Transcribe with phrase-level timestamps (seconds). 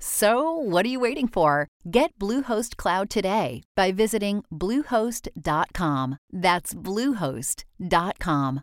[0.00, 1.68] So, what are you waiting for?
[1.90, 6.18] Get Bluehost Cloud today by visiting Bluehost.com.
[6.32, 8.60] That's Bluehost.com.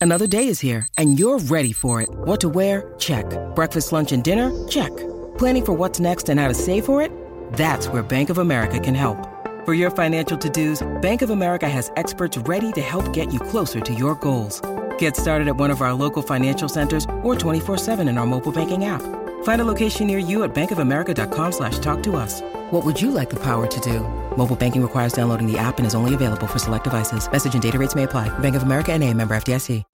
[0.00, 2.08] Another day is here, and you're ready for it.
[2.10, 2.94] What to wear?
[2.98, 3.26] Check.
[3.56, 4.52] Breakfast, lunch, and dinner?
[4.68, 4.94] Check.
[5.38, 7.10] Planning for what's next and how to save for it?
[7.54, 9.18] That's where Bank of America can help.
[9.64, 13.40] For your financial to dos, Bank of America has experts ready to help get you
[13.40, 14.60] closer to your goals.
[14.98, 18.52] Get started at one of our local financial centers or 24 7 in our mobile
[18.52, 19.02] banking app.
[19.46, 22.42] Find a location near you at bankofamerica.com slash talk to us.
[22.72, 24.00] What would you like the power to do?
[24.36, 27.30] Mobile banking requires downloading the app and is only available for select devices.
[27.30, 28.28] Message and data rates may apply.
[28.40, 29.84] Bank of America and a member FDIC.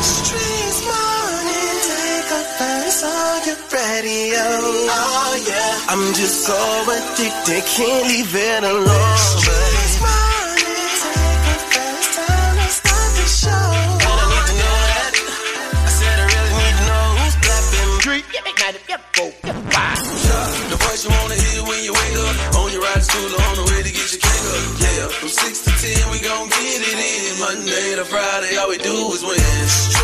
[0.00, 4.40] Streets morning, take a verse on your radio.
[4.88, 5.92] Oh yeah.
[5.92, 6.56] I'm just so
[6.88, 9.73] addicted, can't leave it alone.
[25.34, 27.40] 6 to 10, we gon' get it in.
[27.40, 30.03] Monday to Friday, all we do is win.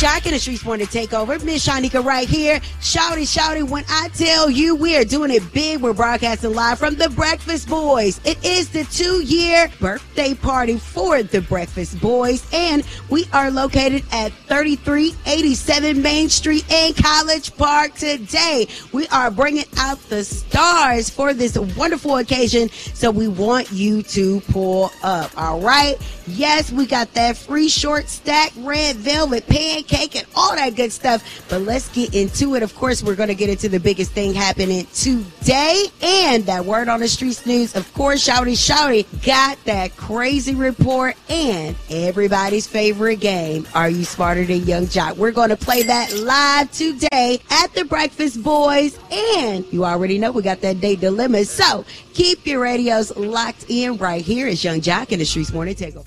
[0.00, 1.38] Joc in the streets want to take over.
[1.40, 2.58] Miss Shanika right here.
[2.80, 6.94] Shouty, shouty, when I tell you we are doing it big, we're broadcasting live from
[6.94, 8.18] the Breakfast Boys.
[8.24, 14.02] It is the two year birthday party for the Breakfast Boys, and we are located
[14.10, 18.68] at 3387 Main Street in College Park today.
[18.92, 24.40] We are bringing out the stars for this wonderful occasion, so we want you to
[24.48, 25.30] pull up.
[25.36, 25.98] All right.
[26.26, 31.22] Yes, we got that free short stack red velvet pancake and all that good stuff.
[31.48, 32.62] But let's get into it.
[32.62, 36.88] Of course, we're going to get into the biggest thing happening today and that word
[36.88, 37.74] on the streets news.
[37.76, 43.66] Of course, Shouty Shouty got that crazy report and everybody's favorite game.
[43.74, 45.16] Are you smarter than Yung Joc?
[45.16, 48.98] We're going to play that live today at the Breakfast Boys.
[49.10, 51.44] And you already know we got that date dilemma.
[51.44, 51.84] So
[52.14, 54.46] keep your radios locked in right here.
[54.46, 56.06] It's Yung Joc in the Streets Morning Takeover.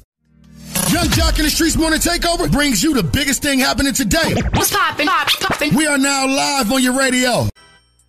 [0.92, 4.36] Yung Joc in the Streets Morning Takeover brings you the biggest thing happening today.
[4.54, 5.08] What's poppin'?
[5.08, 5.76] Pop, poppin'.
[5.76, 7.48] We are now live on your radio.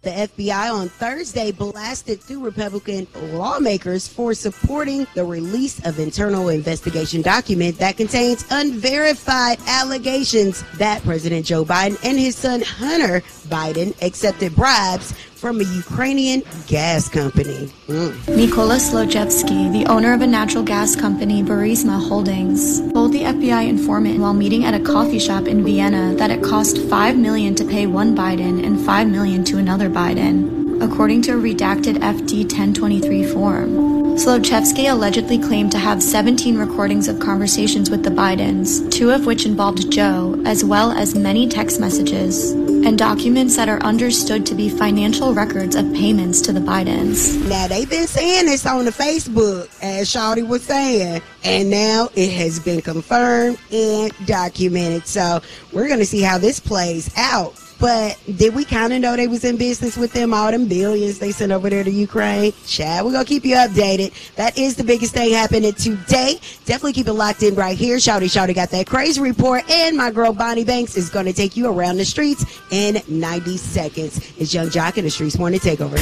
[0.02, 7.22] The FBI on Thursday blasted two Republican lawmakers for supporting the release of internal investigation
[7.22, 14.54] document that contains unverified allegations that President Joe Biden and his son Hunter Biden accepted
[14.54, 17.68] bribes from a Ukrainian gas company.
[17.86, 18.12] Mm.
[18.38, 24.20] Mykola Zlochevsky, the owner of a natural gas company, Burisma Holdings, told the FBI informant
[24.20, 27.86] while meeting at a coffee shop in Vienna that it cost 5 million to pay
[27.86, 33.94] one Biden and 5 million to another Biden, according to a redacted FD 1023 form.
[34.16, 39.46] Zlochevsky allegedly claimed to have 17 recordings of conversations with the Bidens, two of which
[39.46, 44.68] involved Joe, as well as many text messages, and documents that are understood to be
[44.68, 47.42] financial records of payments to the Bidens.
[47.48, 52.30] Now they've been saying this on the Facebook, as Shawty was saying, and now it
[52.34, 55.06] has been confirmed and documented.
[55.06, 55.40] So
[55.72, 57.58] we're gonna see how this plays out.
[57.84, 61.18] But did we kind of know they was in business with them all them billions
[61.18, 62.54] they sent over there to Ukraine?
[62.66, 64.14] Chad, we're gonna keep you updated.
[64.36, 66.40] That is the biggest thing happening today.
[66.64, 67.98] Definitely keep it locked in right here.
[67.98, 71.68] Shouty Shouty got that crazy report, and my girl Bonnie Banks is gonna take you
[71.68, 74.32] around the streets in 90 seconds.
[74.38, 75.98] It's Yung Joc in the Streets Morning Takeover.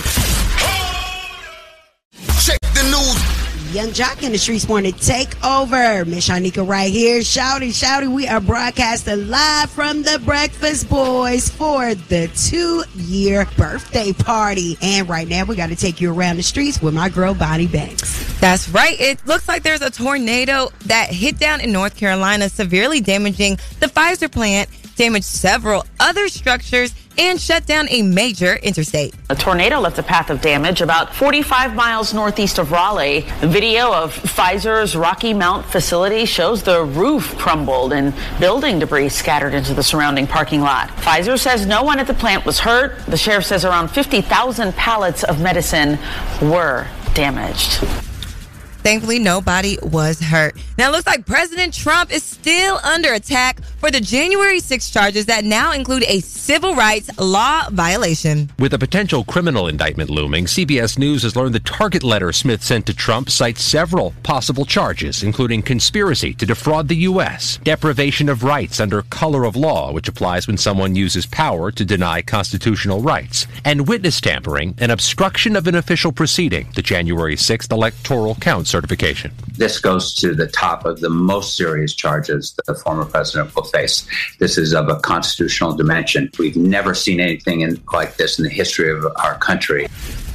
[2.46, 3.41] Check the news.
[3.72, 6.04] Yung Joc in the streets morning take over.
[6.04, 7.20] Miss Shanika right here.
[7.20, 8.12] Shouty, shouty.
[8.12, 14.76] We are broadcasting live from the Breakfast Boys for the two year birthday party.
[14.82, 17.66] And right now we got to take you around the streets with my girl Bonnie
[17.66, 18.38] Banks.
[18.40, 19.00] That's right.
[19.00, 23.86] It looks like there's a tornado that hit down in North Carolina, severely damaging the
[23.86, 29.14] Pfizer plant, damaged several other structures, and shut down a major interstate.
[29.28, 33.26] A tornado left a path of damage about 45 miles northeast of Raleigh.
[33.40, 39.54] The video of Pfizer's Rocky Mount facility shows the roof crumbled and building debris scattered
[39.54, 40.88] into the surrounding parking lot.
[40.88, 42.98] Pfizer says no one at the plant was hurt.
[43.06, 45.98] The sheriff says around 50,000 pallets of medicine
[46.40, 48.11] were damaged.
[48.82, 50.56] Thankfully, nobody was hurt.
[50.76, 55.26] Now, it looks like President Trump is still under attack for the January 6 charges
[55.26, 58.50] that now include a civil rights law violation.
[58.58, 62.86] With a potential criminal indictment looming, CBS News has learned the target letter Smith sent
[62.86, 68.80] to Trump cites several possible charges, including conspiracy to defraud the U.S., deprivation of rights
[68.80, 73.86] under color of law, which applies when someone uses power to deny constitutional rights, and
[73.86, 79.30] witness tampering and obstruction of an official proceeding, the January 6th electoral count certification.
[79.56, 83.64] This goes to the top of the most serious charges that the former president will
[83.64, 84.06] face.
[84.38, 86.30] This is of a constitutional dimension.
[86.38, 89.86] We've never seen anything in, like this in the history of our country.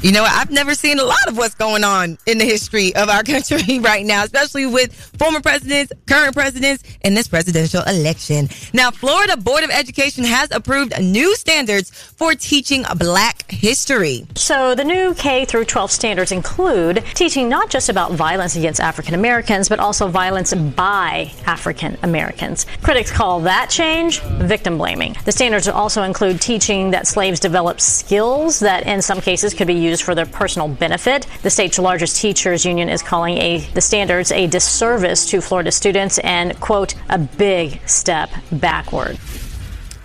[0.03, 3.09] You know, I've never seen a lot of what's going on in the history of
[3.09, 8.47] our country right now, especially with former presidents, current presidents, and this presidential election.
[8.73, 14.27] Now, Florida Board of Education has approved new standards for teaching black history.
[14.35, 19.13] So, the new K through 12 standards include teaching not just about violence against African
[19.13, 22.65] Americans, but also violence by African Americans.
[22.81, 25.15] Critics call that change victim blaming.
[25.25, 29.73] The standards also include teaching that slaves developed skills that in some cases could be
[29.73, 31.27] used for their personal benefit.
[31.41, 36.19] The state's largest teachers union is calling a the standards a disservice to Florida students
[36.19, 39.17] and quote a big step backward.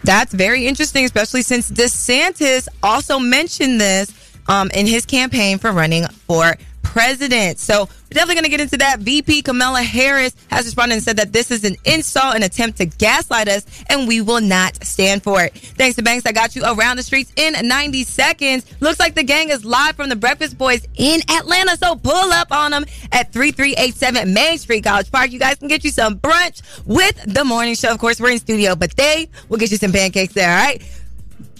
[0.05, 4.13] That's very interesting, especially since DeSantis also mentioned this
[4.49, 6.57] um, in his campaign for running for
[6.93, 7.59] president.
[7.59, 9.01] So we're definitely going to get into that.
[9.01, 12.85] VP Kamala Harris has responded and said that this is an insult, an attempt to
[12.85, 15.55] gaslight us, and we will not stand for it.
[15.55, 18.67] Thanks to Banks, I got you around the streets in 90 seconds.
[18.81, 22.53] Looks like the gang is live from the Breakfast Boys in Atlanta, so pull up
[22.53, 25.33] on them at 3387 Main Street, College Park.
[25.33, 27.91] You guys can get you some brunch with the morning show.
[27.91, 30.83] Of course, we're in studio, but they will get you some pancakes there, all right?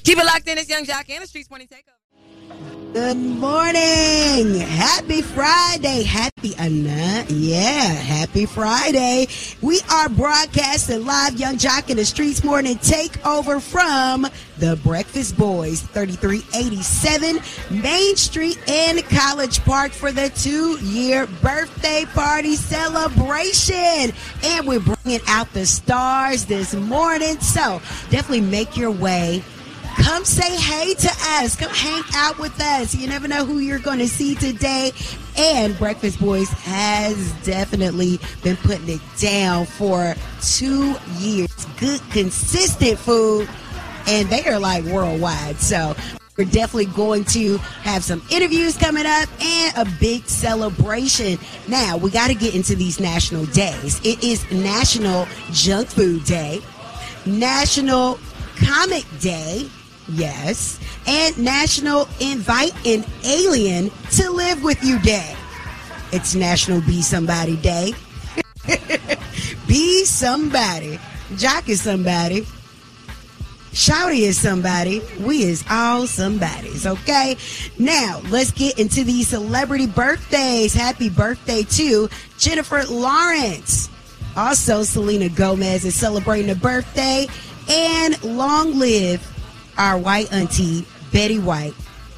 [0.05, 0.59] Keep it locked in.
[0.59, 1.92] It's Yung Joc and the Streets Morning Takeover.
[2.93, 4.61] Good morning.
[4.61, 6.03] Happy Friday.
[6.03, 7.25] Happy Anna.
[7.27, 9.29] Yeah, happy Friday.
[9.63, 14.27] We are broadcasting live Yung Joc in the Streets Morning Takeover from
[14.59, 22.57] the Breakfast Boys, 3387 Main Street in College Park for the two year birthday party
[22.57, 24.13] celebration.
[24.45, 27.41] And we're bringing out the stars this morning.
[27.41, 27.81] So
[28.11, 29.43] definitely make your way
[29.97, 31.11] Come say hey to
[31.41, 31.57] us.
[31.57, 32.95] Come hang out with us.
[32.95, 34.93] You never know who you're going to see today.
[35.37, 41.67] And Breakfast Boys has definitely been putting it down for two years.
[41.79, 43.49] Good, consistent food.
[44.07, 45.57] And they are like worldwide.
[45.59, 45.95] So
[46.37, 51.39] we're definitely going to have some interviews coming up and a big celebration.
[51.69, 54.01] Now, we got to get into these national days.
[54.05, 56.63] It is National Junk Food Day,
[57.27, 58.19] National
[58.57, 59.69] Comic Day,
[60.15, 60.79] Yes.
[61.07, 65.35] And National Invite an Alien to Live With You Day.
[66.13, 67.95] It's National Be Somebody Day.
[69.67, 70.99] Be somebody.
[71.33, 72.47] Joc is somebody.
[73.73, 75.01] Shouty is somebody.
[75.19, 77.39] We is all somebodies, okay?
[77.79, 80.75] Now, let's get into these celebrity birthdays.
[80.75, 83.89] Happy birthday to Jennifer Lawrence.
[84.37, 87.27] Also, Selena Gomez is celebrating a birthday.
[87.71, 89.27] And long live
[89.79, 91.75] our white auntie, Betty White,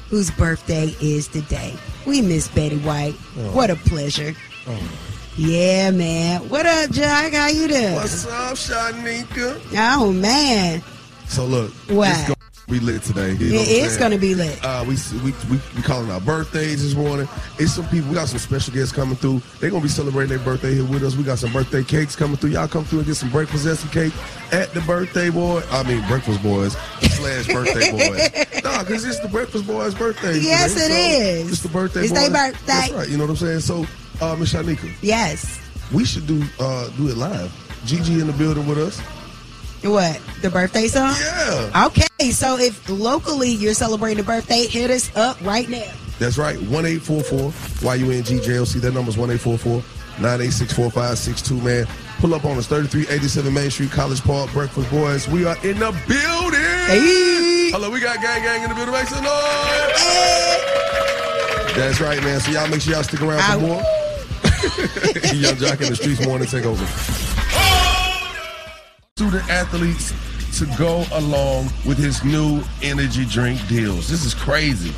[0.09, 1.75] whose birthday is today.
[2.05, 3.15] We miss Betty White.
[3.37, 3.51] Oh.
[3.51, 4.33] What a pleasure.
[4.67, 4.91] Oh.
[5.37, 6.47] Yeah, man.
[6.49, 7.33] What up, Jack?
[7.33, 7.95] How you doing?
[7.95, 9.61] What's up, Shanika?
[9.75, 10.81] Oh, man.
[11.27, 11.71] So, look.
[11.89, 12.34] What?
[12.67, 13.33] Be lit today.
[13.33, 14.63] You know it is going to be lit.
[14.63, 17.27] Uh, we, we we we calling our birthdays this morning.
[17.59, 18.09] It's some people.
[18.09, 19.41] We got some special guests coming through.
[19.59, 21.15] They're going to be celebrating their birthday here with us.
[21.15, 22.51] We got some birthday cakes coming through.
[22.51, 24.13] Y'all come through and get some breakfast and some cake
[24.51, 25.61] at the birthday boy.
[25.69, 27.91] I mean breakfast boys slash birthday
[28.53, 28.63] boys.
[28.63, 30.39] nah, because it's the breakfast boys' birthday.
[30.39, 30.85] Yes, today.
[30.85, 31.51] it so is.
[31.51, 32.01] It's the birthday.
[32.01, 32.65] It's their birthday.
[32.65, 33.09] That's right.
[33.09, 33.59] You know what I'm saying?
[33.59, 33.85] So,
[34.21, 34.91] uh, Miss Shanika.
[35.01, 35.61] Yes.
[35.93, 37.53] We should do uh, do it live.
[37.85, 38.99] Gigi in the building with us.
[39.85, 40.19] What?
[40.41, 41.13] The birthday song?
[41.19, 41.87] Yeah.
[41.87, 45.91] Okay, so if locally you're celebrating a birthday, hit us up right now.
[46.17, 47.51] That's right, 1 844
[47.95, 48.81] YUNGJLC.
[48.81, 49.83] That number's 1 844
[50.21, 51.87] 986 4562, man.
[52.19, 55.27] Pull up on us, 3387 Main Street, College Park, Breakfast Boys.
[55.27, 56.59] We are in the building.
[56.89, 57.69] Hey.
[57.71, 58.93] Hello, we got gang gang in the building.
[58.93, 59.31] Make some noise.
[61.75, 62.39] That's right, man.
[62.39, 63.81] So y'all make sure y'all stick around for more.
[65.35, 67.44] Yung Joc in the streets morning take over.
[69.17, 70.11] Student athletes
[70.59, 74.09] to go along with his new energy drink deals.
[74.09, 74.93] This is crazy.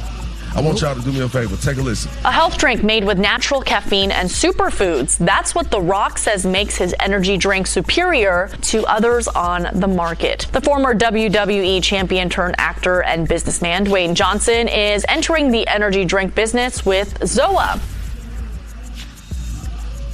[0.56, 1.56] I want y'all to do me a favor.
[1.58, 2.10] Take a listen.
[2.26, 5.24] A health drink made with natural caffeine and superfoods.
[5.24, 10.48] That's what The Rock says makes his energy drink superior to others on the market.
[10.52, 16.34] The former WWE champion turned actor and businessman Dwayne Johnson is entering the energy drink
[16.34, 17.80] business with Zoa.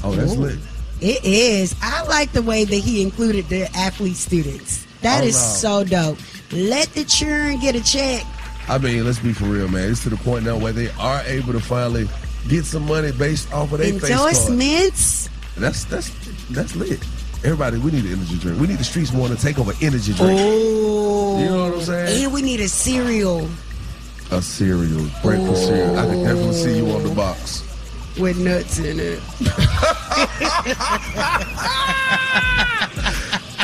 [0.04, 0.40] Oh, that's Ooh.
[0.40, 0.60] lit.
[1.04, 1.76] It is.
[1.82, 4.86] I like the way that he included the athlete students.
[5.02, 5.42] That Oh, is no.
[5.42, 6.18] so dope.
[6.54, 8.24] Let the children get a check.
[8.70, 9.92] I mean, let's be for real, man.
[9.92, 12.08] It's to the point now where they are able to finally
[12.48, 14.10] get some money based off of their face.
[14.12, 15.30] Endorsements.
[15.58, 16.10] That's that's
[16.52, 17.00] that's lit.
[17.44, 18.62] Everybody, we need an energy drink.
[18.62, 20.40] We need the streets more to take over energy drink.
[20.42, 21.40] Oh.
[21.40, 22.24] You know what I'm saying?
[22.24, 23.50] And we need a cereal
[24.32, 26.00] A cereal, breakfast cereal.
[26.00, 27.64] I can definitely see you on the box.
[28.20, 29.22] With nuts in it.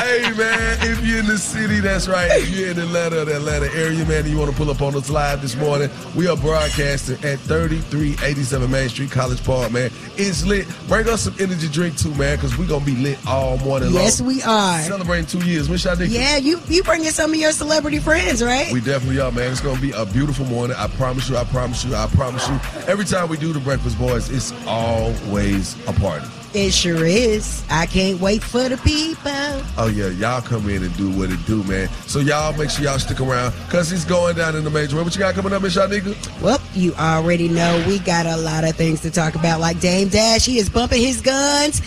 [0.09, 2.31] Hey man, if you're in the city, that's right.
[2.31, 4.81] If you're in the Atlanta, the Atlanta area, man, and you want to pull up
[4.81, 9.91] on us live this morning, we are broadcasting at 3387 Main Street, College Park, man.
[10.17, 10.67] It's lit.
[10.87, 14.03] Bring us some energy drink too, man, because we're gonna be lit all morning long.
[14.03, 14.79] Yes, we are.
[14.79, 15.69] Celebrating two years.
[15.69, 16.09] Miss Shanika.
[16.09, 18.73] Yeah, you you bringing some of your celebrity friends, right?
[18.73, 19.51] We definitely are, man.
[19.51, 20.75] It's gonna be a beautiful morning.
[20.75, 22.55] I promise you, I promise you, I promise you.
[22.87, 26.25] Every time we do the Breakfast Boys, it's always a party.
[26.51, 27.63] It sure is.
[27.69, 29.31] I can't wait for the people.
[29.77, 31.87] Oh yeah, y'all come in and do what it do, man.
[32.07, 34.95] So y'all make sure y'all stick around, cause it's going down in the major.
[34.95, 36.41] What you got coming up, Miss Shanika?
[36.41, 39.59] Well, you already know we got a lot of things to talk about.
[39.59, 41.81] Like Dame Dash, he is bumping his guns,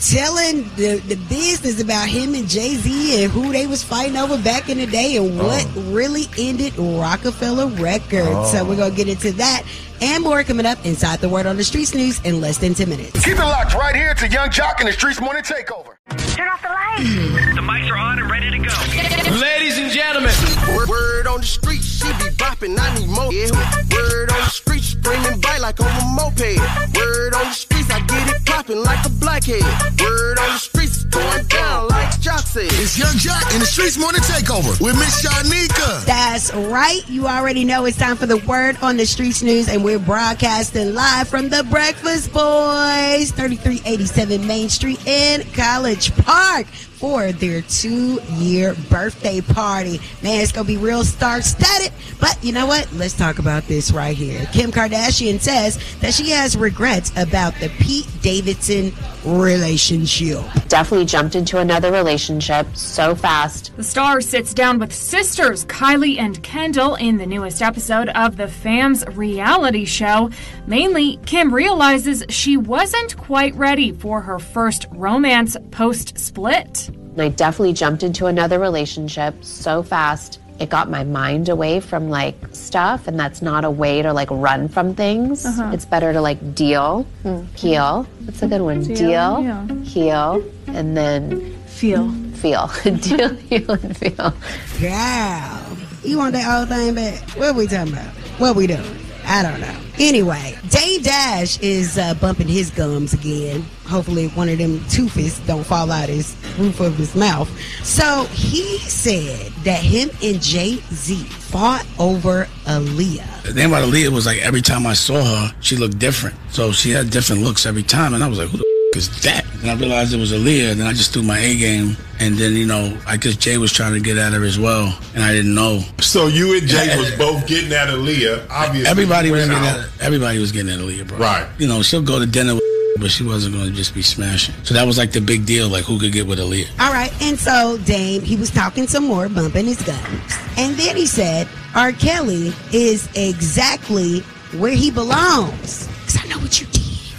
[0.00, 4.36] telling the, the business about him and Jay Z and who they was fighting over
[4.38, 5.46] back in the day and oh.
[5.46, 8.50] what really ended Roc-A-Fella Records.
[8.52, 8.64] So Oh.
[8.64, 9.62] we're gonna get into that
[10.00, 12.88] and more coming up inside the Word on the Streets news in less than ten
[12.88, 13.24] minutes.
[13.24, 15.95] Keep it locked right here to Yung Joc in the Streets Morning Takeover.
[16.36, 17.54] Turn off the lights.
[17.54, 19.40] The mics are on and ready to go.
[19.40, 20.32] Ladies and gentlemen.
[20.76, 23.32] Word, word on the street, she be bopping, I need more.
[23.32, 23.48] Yeah.
[23.90, 26.60] Word on the street, screaming bite like on a moped.
[26.94, 29.62] Word on the streets, I get it popping like a blackhead.
[29.98, 32.68] Word on the streets, going down like Joc said.
[32.72, 36.04] It's Yung Joc in the Streets Morning Takeover with Miss Shanika.
[36.04, 37.02] That's right.
[37.08, 40.92] You already know it's time for the word on the streets news, and we're broadcasting
[40.94, 46.66] live from the Breakfast Boys, 3387 Main Street in College Park
[46.98, 50.00] for their two year birthday party.
[50.22, 51.92] Man, it's gonna be real star studded.
[52.20, 52.90] But you know what?
[52.92, 54.46] Let's talk about this right here.
[54.52, 58.92] Kim Kardashian says that she has regrets about the Pete Davidson
[59.24, 60.40] relationship.
[60.68, 63.76] Definitely jumped into another relationship so fast.
[63.76, 68.46] The star sits down with sisters Kylie and Kendall in the newest episode of the
[68.46, 70.30] Fams reality show.
[70.66, 76.90] Mainly, Kim realizes she wasn't quite ready for her first romance post split.
[77.16, 80.38] And I definitely jumped into another relationship so fast.
[80.60, 84.30] It got my mind away from like stuff, and that's not a way to like
[84.30, 85.46] run from things.
[85.46, 85.70] Uh-huh.
[85.72, 87.06] It's better to like deal,
[87.54, 88.06] heal.
[88.20, 88.82] That's a good one.
[88.82, 89.66] Deal, Deal, yeah.
[89.82, 92.10] heal, and then feel.
[92.34, 92.70] Feel.
[92.84, 94.34] deal, heal, and feel.
[94.78, 97.18] Girl, you want that old thing back?
[97.30, 98.08] What are we talking about?
[98.38, 99.05] What are we doing?
[99.28, 99.76] I don't know.
[99.98, 103.62] Anyway, Dame Dash is uh, bumping his gums again.
[103.86, 107.50] Hopefully, one of them toothes don't fall out his roof of his mouth.
[107.84, 113.42] So he said that him and Jay Z fought over Aaliyah.
[113.42, 116.36] The thing about Aaliyah was like every time I saw her, she looked different.
[116.50, 119.22] So she had different looks every time, and I was like, "Who the f- is
[119.22, 120.72] that?" And I realized it was Aaliyah.
[120.72, 123.58] And then I just threw my A game, and then you know, I guess Jay
[123.58, 125.82] was trying to get at her as well, and I didn't know.
[126.00, 128.46] So you and Jay was both getting at Aaliyah.
[128.50, 131.18] Obviously, Everybody was getting at everybody was getting at Aaliyah, bro.
[131.18, 131.46] Right.
[131.58, 132.62] You know, she'll go to dinner, with
[133.00, 134.54] but she wasn't going to just be smashing.
[134.62, 136.68] So that was like the big deal, like who could get with Aaliyah.
[136.80, 140.36] All right, and so Dame, he was talking some more, bumping his gums.
[140.56, 141.92] And then he said, R.
[141.92, 144.20] Kelly is exactly
[144.58, 145.86] where he belongs.
[146.06, 146.75] Because I know what you did.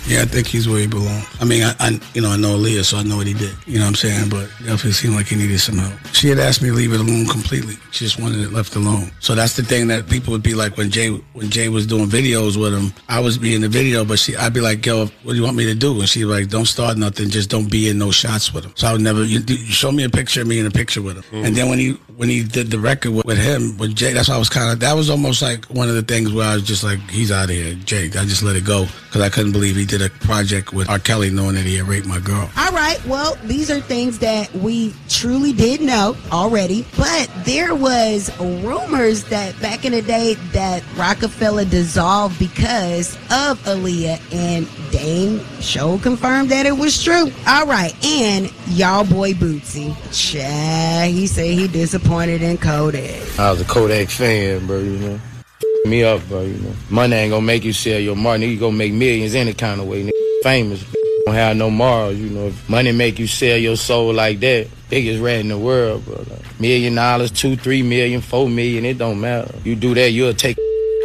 [0.08, 1.28] Yeah, I think he's where he belongs.
[1.42, 3.54] I mean, I, I you know I know Aaliyah, so I know what he did.
[3.66, 4.30] You know what I'm saying?
[4.30, 5.94] But definitely seemed like he needed some help.
[6.14, 7.76] She had asked me to leave it alone completely.
[7.92, 9.12] She just wanted it left alone.
[9.20, 12.08] So that's the thing that people would be like when Jay when Jay was doing
[12.08, 12.94] videos with him.
[13.10, 15.44] I was be in the video, but she I'd be like, "Yo, what do you
[15.44, 17.30] want me to do?" And she'd be like, "Don't start nothing.
[17.30, 19.26] Just don't be in no shots with him." So I would never.
[19.26, 21.24] You, you show me a picture of me in a picture with him.
[21.24, 21.46] Mm-hmm.
[21.46, 24.30] And then when he when he did the record with, with him with Jay, that's
[24.30, 26.54] why I was kind of that was almost like one of the things where I
[26.56, 29.30] was just like, "He's out of here, Jay." I just let it go because I
[29.30, 31.00] couldn't believe he did a project with R.
[31.00, 32.50] Kelly knowing that he had raped my girl.
[32.58, 38.32] All right, well, these are things that we truly did know already, but there was
[38.40, 45.98] rumors that back in the day that Roc-A-Fella dissolved because of Aaliyah and Dame Show
[46.00, 47.32] confirmed that it was true.
[47.48, 53.40] All right, and y'all boy Boosie, Chad, he said he disappointed in Kodak.
[53.40, 55.20] I was a Kodak fan, bro, you know.
[55.88, 56.74] Me up, bro, you know.
[56.90, 58.48] Money ain't gonna make you sell your money.
[58.48, 60.04] You gonna make millions any kind of way.
[60.04, 60.12] Nigga.
[60.44, 60.84] Famous.
[61.26, 62.48] Don't have no morals, you know.
[62.48, 66.16] If money make you sell your soul like that, biggest rat in the world, bro.
[66.18, 69.54] Like, million dollars, two, three million, four million, it don't matter.
[69.64, 70.58] You do that, you'll take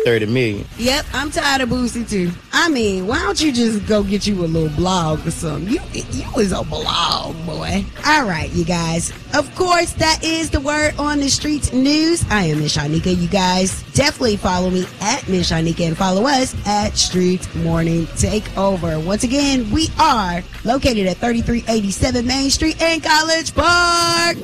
[0.04, 0.66] 30 million.
[0.78, 2.30] Yep, I'm tired of Boosie too.
[2.52, 5.72] I mean, why don't you just go get you a little blog or something?
[5.72, 7.84] You you was a blog boy.
[8.04, 9.12] All right, you guys.
[9.34, 12.24] Of course, that is the word on the streets news.
[12.30, 13.16] I am Miss Shanika.
[13.16, 19.04] You guys definitely follow me at Miss Shanika and follow us at Street Morning Takeover.
[19.04, 24.36] Once again, we are located at 3387 Main Street in College Park.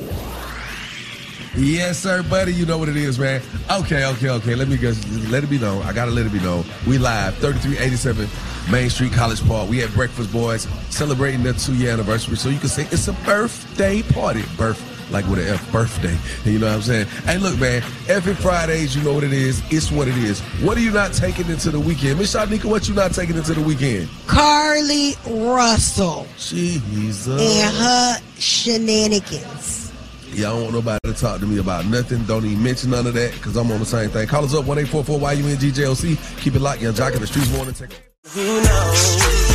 [1.55, 2.53] Yes, sir, buddy.
[2.53, 3.41] You know what it is, man.
[3.71, 4.55] Okay, okay, okay.
[4.55, 5.81] Let me just let it be known.
[5.83, 6.63] I gotta let it be known.
[6.87, 8.29] We live, 3387
[8.71, 9.69] Main Street, College Park.
[9.69, 12.37] We at Breakfast Boys celebrating their two year anniversary.
[12.37, 14.43] So you can say it's a birthday party.
[14.57, 16.15] Birth like with an F birthday.
[16.49, 17.07] You know what I'm saying?
[17.25, 19.61] Hey, look, man, every Fridays, you know what it is.
[19.71, 20.41] It's what it is.
[20.61, 22.19] What are you not taking into the weekend?
[22.19, 24.07] Miss Shanika, what you not taking into the weekend?
[24.27, 25.17] Carlee
[25.55, 27.27] Russell Jesus.
[27.27, 29.88] and her shenanigans.
[30.33, 32.23] I don't want nobody to talk to me about nothing.
[32.25, 34.27] Don't even mention none of that because I'm on the same thing.
[34.27, 36.41] Call us up 1 844 YUNGJLC.
[36.41, 36.81] Keep it locked.
[36.81, 37.73] Yung Joc in the streets morning.
[37.73, 37.91] Take
[38.33, 39.48] Who knows?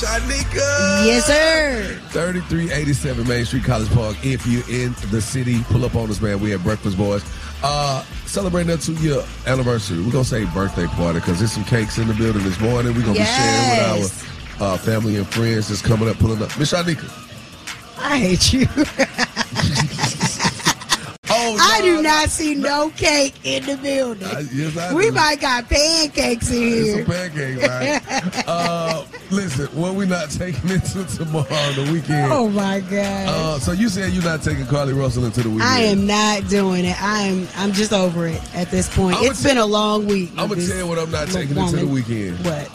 [0.00, 1.04] Shanika.
[1.06, 1.98] Yes, sir.
[2.10, 4.16] 3387 Main Street, College Park.
[4.24, 6.40] If you're in the city, pull up on us, man.
[6.40, 7.22] We at Breakfast Boys.
[7.62, 9.98] Uh, celebrating that two year anniversary.
[10.02, 12.94] We're going to say birthday party because there's some cakes in the building this morning.
[12.94, 16.42] We're going to be sharing with our uh, family and friends that's coming up, pulling
[16.42, 16.56] up.
[16.58, 17.08] Miss Shanika.
[17.98, 18.66] I hate you.
[21.36, 24.28] Oh, I do not see no cake in the building.
[24.52, 25.12] yes, I we do.
[25.12, 27.02] might got pancakes in here.
[27.02, 28.44] a pancake, right?
[28.48, 32.32] uh, listen, what we're not taking into tomorrow, the weekend.
[32.32, 33.28] oh my god.
[33.28, 35.70] Uh, so you said you're not taking Carlee Russell into the weekend?
[35.70, 37.00] I am not doing it.
[37.02, 37.48] I am.
[37.56, 39.16] I'm just over it at this point.
[39.16, 40.30] I'ma It's been a long week.
[40.36, 42.38] I'm gonna tell you what I'm not taking into the weekend.
[42.44, 42.70] What?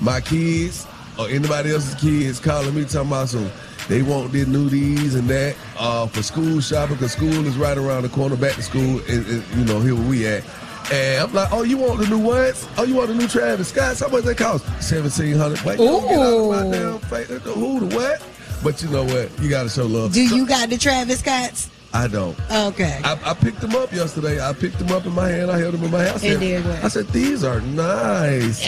[0.00, 0.86] My kids
[1.18, 3.50] or anybody else's kids calling me talking about some.
[3.88, 7.78] They want their new these and that uh, for school shopping because school is right
[7.78, 8.36] around the corner.
[8.36, 10.44] Back to school, and, and, you know here where we at.
[10.90, 12.66] And I'm like, oh, you want the new ones?
[12.78, 14.00] Oh, you want the new Travis Scotts?
[14.00, 14.64] How much they cost?
[14.82, 15.60] Seventeen hundred.
[15.62, 17.28] Wait, don't get out of my damn face.
[17.28, 18.22] Who the what?
[18.62, 19.30] But you know what?
[19.40, 20.12] You got to show love.
[20.12, 21.70] Do you got the Travis Scotts?
[21.92, 22.38] I don't.
[22.50, 23.00] Okay.
[23.04, 24.40] I, I picked them up yesterday.
[24.46, 25.50] I picked them up in my hand.
[25.50, 26.20] I held them in my house.
[26.20, 26.84] Did what?
[26.84, 28.66] I said, these are nice.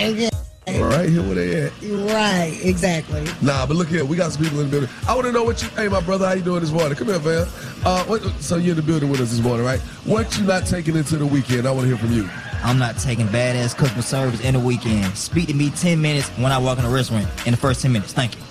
[0.77, 1.73] All right, here where they at.
[2.13, 2.59] Right.
[2.63, 3.25] Exactly.
[3.43, 4.91] Nah, but look here, we got some people in the building.
[5.09, 5.69] I want to know what you.
[5.71, 6.97] Hey, my brother, how you doing this morning?
[6.97, 7.49] Come here, fam.
[7.85, 9.81] Uh, what, so you're in the building with us this morning, right?
[10.05, 11.67] What you not taking into the weekend?
[11.67, 12.29] I want to hear from you.
[12.63, 15.17] I'm not taking badass customer service in the weekend.
[15.17, 17.93] Speak to me 10 minutes when I walk in the restaurant in the first 10
[17.93, 18.13] minutes.
[18.13, 18.43] Thank you.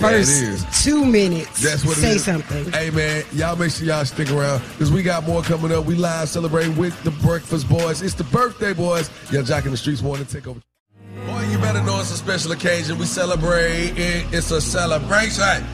[0.00, 0.84] First is.
[0.84, 1.62] two minutes.
[1.62, 2.24] That's what it Say is.
[2.24, 2.72] something.
[2.72, 5.84] Hey man, y'all make sure y'all stick around because we got more coming up.
[5.84, 8.00] We live celebrating with the Breakfast Boys.
[8.00, 9.10] It's the birthday boys.
[9.30, 10.46] Yung Joc in the streets morning take
[11.72, 12.98] better know it's a special occasion.
[12.98, 13.92] We celebrate.
[13.96, 14.26] It.
[14.32, 15.64] It's a celebration.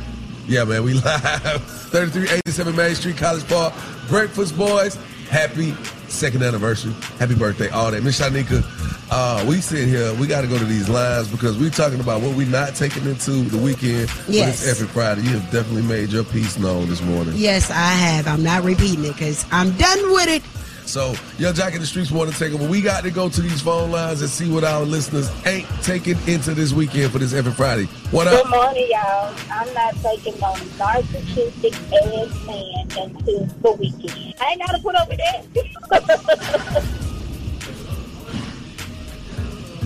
[0.47, 1.63] Yeah, man, we live.
[1.91, 3.73] 3387 Main Street, College Park.
[4.09, 4.97] Breakfast Boys.
[5.31, 5.73] Happy
[6.09, 6.93] second anniversary.
[7.19, 8.03] Happy birthday, all that.
[8.03, 8.63] Miss Shanika,
[9.11, 12.21] uh, we sit here, we got to go to these lines because we're talking about
[12.21, 14.09] what we're not taking into the weekend.
[14.27, 14.63] But Yes.
[14.63, 15.23] it's every Friday.
[15.23, 17.35] You have definitely made your piece known this morning.
[17.37, 18.29] Yes, I have.
[18.29, 20.43] I'm not repeating it because I'm done with it.
[20.87, 22.67] So, Yung Joc in the Streets want to take over.
[22.69, 26.17] We got to go to these phone lines and see what our listeners ain't taking
[26.29, 27.87] into this weekend for this every Friday.
[28.13, 28.45] What up?
[28.45, 29.35] Good morning, y'all.
[29.51, 34.35] I'm not taking no narcissistic ass man into the weekend.
[34.41, 36.93] I ain't got to put up with that.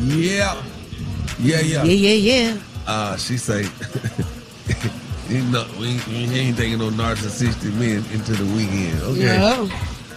[0.02, 0.62] Yeah.
[1.38, 1.84] Yeah, yeah.
[1.84, 2.14] Yeah, yeah,
[2.52, 2.58] yeah.
[2.86, 3.62] Uh, she say,
[5.28, 9.00] You know, we ain't, we ain't taking no narcissistic men into the weekend.
[9.02, 9.38] Okay.
[9.38, 9.68] No.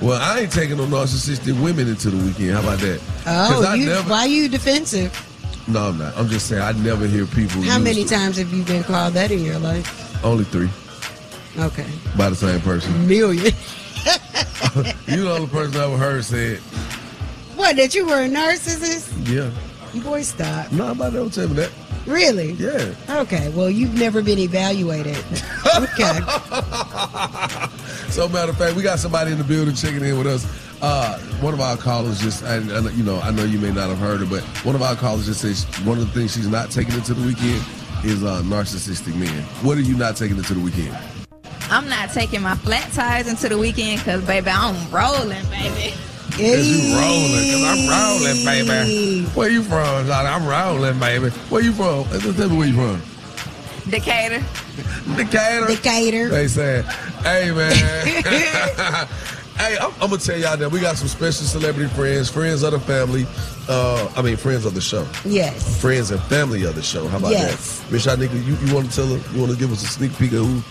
[0.04, 2.52] Well, I ain't taking no narcissistic women into the weekend.
[2.52, 3.02] How about that?
[3.26, 5.18] Oh, you, never, why you defensive?
[5.66, 6.18] No, I'm not.
[6.18, 7.62] I'm just saying I never hear people.
[7.62, 10.22] How many times have you been called that in your life?
[10.26, 10.70] Only three
[11.58, 11.88] Okay.
[12.18, 13.08] by the same person.
[13.08, 13.46] Million.
[15.08, 16.60] you the only person I ever heard say it.
[17.56, 19.10] What, that you were a narcissist?
[19.26, 19.52] Yeah.
[19.94, 20.70] You boy, stop.
[20.74, 21.72] No, nobody ever tell me that.
[22.06, 22.52] Really?
[22.54, 22.94] Yeah.
[23.10, 25.16] Okay, well, you've never been evaluated.
[25.78, 26.20] okay.
[28.14, 30.46] So, matter of fact, we got somebody in the building checking in with us.
[30.84, 33.90] Uh, one of our callers just, I, I, you know, I know you may not
[33.90, 36.48] have heard her, but one of our callers just says one of the things she's
[36.48, 37.66] not taking into the weekend
[38.06, 39.42] is uh, narcissistic men.
[39.66, 40.96] What are you not taking into the weekend?
[41.72, 45.96] I'm not taking my flat tires into the weekend because, baby, I'm rolling, baby.
[46.34, 49.26] Cause you rolling, cause I'm rolling, baby.
[49.30, 50.28] Where you from, Johnny?
[50.28, 51.30] I'm rolling, baby.
[51.50, 52.06] Where you from?
[52.36, 53.02] Tell me where you from.
[53.90, 54.46] Decatur.
[55.16, 55.68] Decatur.
[55.68, 56.30] Decatur.
[56.30, 56.86] They said,
[57.24, 57.74] hey man.
[59.58, 62.72] hey, I'm, I'm gonna tell y'all that we got some special celebrity friends, friends of
[62.72, 63.26] the family.
[63.70, 65.08] Uh, I mean, friends of the show.
[65.26, 65.80] Yes.
[65.82, 67.08] Friends and family of the show.
[67.08, 67.80] How about Yes.
[67.80, 67.92] that?
[67.92, 69.34] Miss Shanika, you, you want to tell her?
[69.34, 70.62] You want to give us a sneak peek of who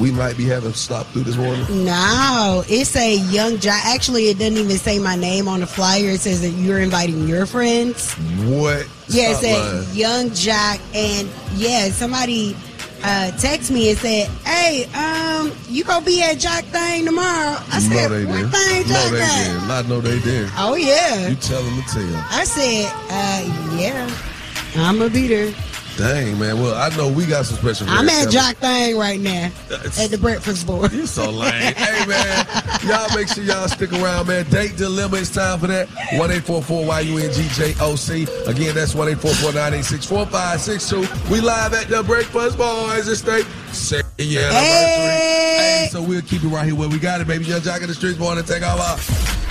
[0.00, 1.64] we might be having stop through this morning?
[1.84, 3.80] No, it's a Yung Joc.
[3.84, 6.10] Actually, it doesn't even say my name on the flyer.
[6.10, 8.12] It says that you're inviting your friends.
[8.44, 8.86] What?
[9.08, 9.88] Yeah, it Stop said lying.
[9.94, 12.54] Yung Joc, and yeah, somebody
[13.04, 17.80] uh text me and said, "Hey, um, you gonna be at Joc Thing tomorrow?" I
[17.88, 18.50] no, said, they "What didn't.
[18.50, 19.68] thing, No, Joc they Thing?" didn't.
[19.68, 20.52] Not no, they didn't.
[20.56, 21.28] Oh yeah.
[21.28, 22.24] You tell them to tell.
[22.30, 24.10] I said, uh, "Yeah,
[24.76, 25.52] I'm gonna be there."
[25.96, 26.60] Dang, man.
[26.60, 27.88] Well, I know we got some special.
[27.88, 28.28] I'm at.
[28.28, 30.92] Joc Thing right now at the breakfast board.
[30.92, 31.52] You're so lame.
[31.76, 32.46] hey man,
[32.86, 34.44] y'all make sure y'all stick around, man.
[34.50, 35.88] Date dilemma, it's time for that.
[36.14, 38.26] One eight four four Y U N G J O C.
[38.46, 41.06] Again, that's one eight four four nine eight six four five six two.
[41.30, 43.46] We live at the Breakfast Boys Estate.
[43.72, 45.16] Second year anniversary.
[45.56, 47.44] Hey, so we'll keep it right here where we got it, baby.
[47.46, 49.45] Yung Joc in the streets, born to take over.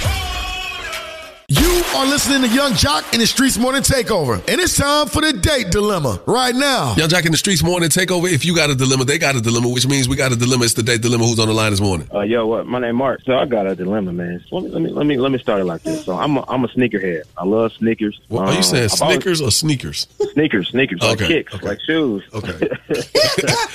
[1.75, 5.21] You are listening to Yung Joc in the Streets Morning Takeover, and it's time for
[5.21, 6.93] the date dilemma right now.
[6.95, 8.31] Yung Joc in the Streets morning takeover.
[8.31, 10.63] If you got a dilemma, they got a dilemma, which means we got a dilemma.
[10.63, 11.25] It's the date dilemma.
[11.25, 12.07] Who's on the line this morning?
[12.13, 12.65] Uh, yo, what?
[12.65, 13.21] My name Mark.
[13.25, 14.41] So I got a dilemma, man.
[14.49, 16.05] So let me let me let me, let me start it like this.
[16.05, 17.23] So I'm a, I'm a sneakerhead.
[17.37, 18.21] I love sneakers.
[18.29, 20.07] Well, are you Um, saying I've always- or sneakers?
[20.31, 22.23] Sneakers, sneakers, like Okay, kicks, like shoes.
[22.33, 22.69] Okay.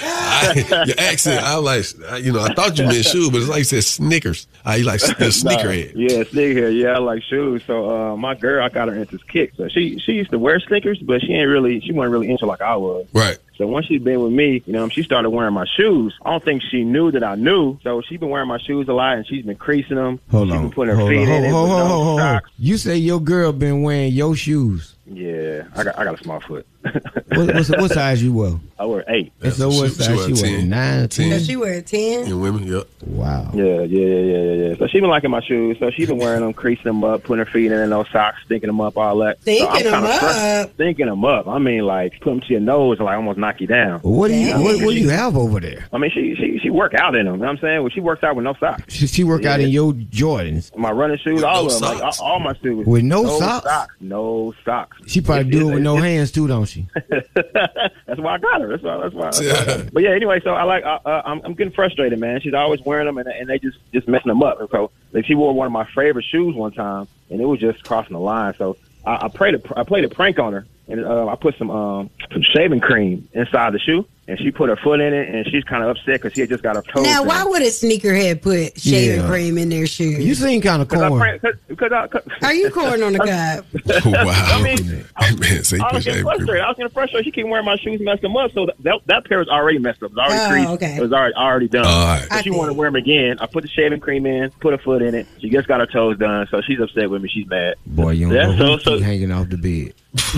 [0.03, 1.85] I, your accent, I like,
[2.23, 4.47] you know, I thought you meant shoe, but it's like you said sneakers.
[4.65, 5.95] I you like a sneakerhead.
[5.95, 6.79] Nah, yeah, sneakerhead.
[6.79, 7.63] Yeah, I like shoes.
[7.67, 9.57] So uh, my girl, I got her into kicks.
[9.57, 12.47] So she she used to wear sneakers, but she ain't really she wasn't really into
[12.47, 13.07] like I was.
[13.13, 13.39] Right.
[13.57, 16.17] So once she's been with me, you know, she started wearing my shoes.
[16.25, 17.79] I don't think she knew that I knew.
[17.83, 20.19] So she's been wearing my shoes a lot, and she's been creasing them.
[20.31, 20.63] Hold she's on.
[20.63, 21.29] been putting her hold feet on.
[21.29, 22.41] in it Hold, hold, hold, hold, hold.
[22.59, 24.95] You say your girl been wearing your shoes.
[25.13, 26.65] Yeah, I got I got a small foot.
[26.83, 28.53] What, what, what size you wear?
[28.79, 29.33] I wear eight.
[29.43, 30.59] And so what she- she size wear she wear?
[30.61, 30.69] 10.
[30.69, 31.31] Nine, ten.
[31.31, 32.25] Does she wear a ten?
[32.27, 32.87] And women, yep.
[33.05, 33.51] Wow.
[33.53, 34.75] Yeah, yeah, yeah, yeah, yeah, yeah.
[34.79, 35.79] So she been liking my shoes.
[35.81, 38.69] So she been wearing them, creasing them up, putting her feet in no socks, stinking
[38.69, 39.43] them up, all that.
[39.43, 40.27] so I'm Thinking 'em kinda
[40.65, 40.71] up?
[40.77, 41.49] Thinking them up.
[41.49, 43.99] I mean, like put them to your nose and like almost knock you down.
[44.01, 45.87] What do you what, what do you have over there?
[45.93, 47.35] I mean, she she she work out in them.
[47.35, 47.81] You know what I'm saying?
[47.83, 48.95] Well, she works out with no socks.
[48.95, 50.75] She, she work out in your Jordans.
[50.77, 52.87] My running shoes, all no of them, like, all, all my shoes.
[52.87, 53.93] With no socks?
[54.01, 54.97] No socks.
[55.07, 56.87] She probably do it with no hands too, don't she?
[57.09, 58.69] That's why I got her.
[58.69, 58.97] That's why.
[58.99, 59.25] That's why.
[59.25, 59.91] That's why I got her.
[59.93, 60.85] But yeah, anyway, so I like.
[60.85, 62.41] Uh, uh, I'm, I'm getting frustrated, man.
[62.41, 64.59] She's always wearing them, and, and they just just messing them up.
[64.71, 67.85] So like, she wore one of my favorite shoes one time, and it was just
[67.85, 68.55] crossing the line.
[68.57, 71.57] So I, I played a I played a prank on her, and uh, I put
[71.59, 75.29] some um, some shaving cream inside the shoe, and she put her foot in it,
[75.35, 77.05] and she's kind of upset because she had just got her toes.
[77.05, 77.27] Now, done.
[77.29, 79.27] why would a sneakerhead put shaving Yeah.
[79.29, 80.05] cream in their shoe?
[80.05, 81.39] You seem kind of Because I corn.
[81.41, 83.19] cause, because I, Are you corn on the
[84.05, 84.05] cob?
[84.07, 84.23] wow.
[84.35, 85.05] I mean,
[85.41, 86.63] Man, say I was getting frustrated.
[86.65, 87.25] I was getting frustrated.
[87.25, 88.51] She keep wearing my shoes, messed them up.
[88.53, 90.11] So that that pair was already messed up.
[90.11, 90.83] It was already Oh, creased.
[90.83, 90.97] okay.
[90.97, 91.87] It was already already done.
[91.87, 92.43] All right.
[92.45, 93.39] She wanted to wear them again.
[93.41, 95.27] I put the shaving cream in, put a foot in it.
[95.41, 97.29] She just got her toes done, so she's upset with me.
[97.29, 97.77] She's mad.
[97.87, 99.95] Boy, you don't Yeah, know so- who so- hanging off the bed.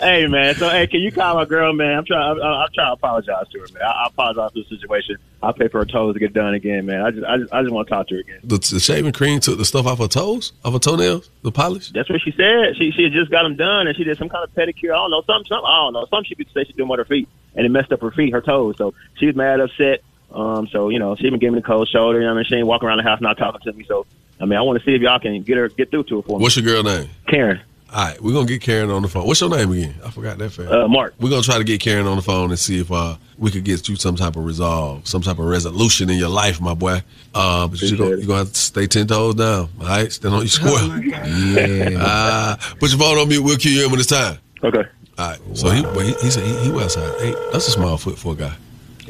[0.00, 1.96] hey man, so hey, can you call my girl, man?
[1.96, 2.32] I'm trying.
[2.32, 3.82] I'm, I'm trying to apologize to her, man.
[3.82, 5.16] I, I apologize for the situation.
[5.42, 7.00] I'll pay for her toes to get done again, man.
[7.00, 8.40] I just, I just, I just want to talk to her again.
[8.44, 11.90] The, the shaving cream took the stuff off her toes, off her toenails, the polish.
[11.92, 12.76] That's what she said.
[12.76, 14.92] She she had just got them done, and she did some kind of pedicure.
[14.92, 16.06] I don't know, some, some, I don't know.
[16.10, 18.34] Some she could say she's doing with her feet, and it messed up her feet,
[18.34, 18.74] her toes.
[18.76, 20.02] So she was mad, upset.
[20.32, 22.20] Um, so you know, she been giving me the cold shoulder.
[22.20, 23.84] You know, I mean, she ain't walking around the house not talking to me.
[23.86, 24.06] So
[24.40, 26.22] I mean, I want to see if y'all can get her, get through to her
[26.22, 26.42] for me.
[26.42, 27.08] What's your girl name?
[27.28, 27.60] Karen.
[27.92, 29.26] All right, we're gonna get Karen on the phone.
[29.26, 29.96] What's your name again?
[30.04, 30.70] I forgot that fast.
[30.70, 31.12] Uh, Mark.
[31.18, 33.64] We're gonna try to get Karen on the phone and see if uh, we could
[33.64, 37.02] get you some type of resolve, some type of resolution in your life, my boy.
[37.34, 39.70] Uh, but you're gonna, you're gonna have to stay ten toes down.
[39.80, 41.04] All right, stand on your square.
[41.04, 41.98] yeah.
[42.00, 43.42] Uh, put your phone on mute.
[43.42, 44.38] We'll cue you in when it's time.
[44.62, 44.84] Okay.
[45.18, 45.40] All right.
[45.54, 47.36] So he, he, he said he, he was size eight.
[47.50, 48.56] That's a small foot for a guy.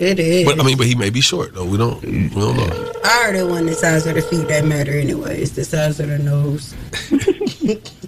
[0.01, 0.47] It is.
[0.47, 1.67] But I mean, but he may be short though.
[1.67, 2.93] We don't, we don't know.
[3.05, 5.41] I heard it when the size of the feet that matter anyway.
[5.43, 6.75] It's the size of the nose.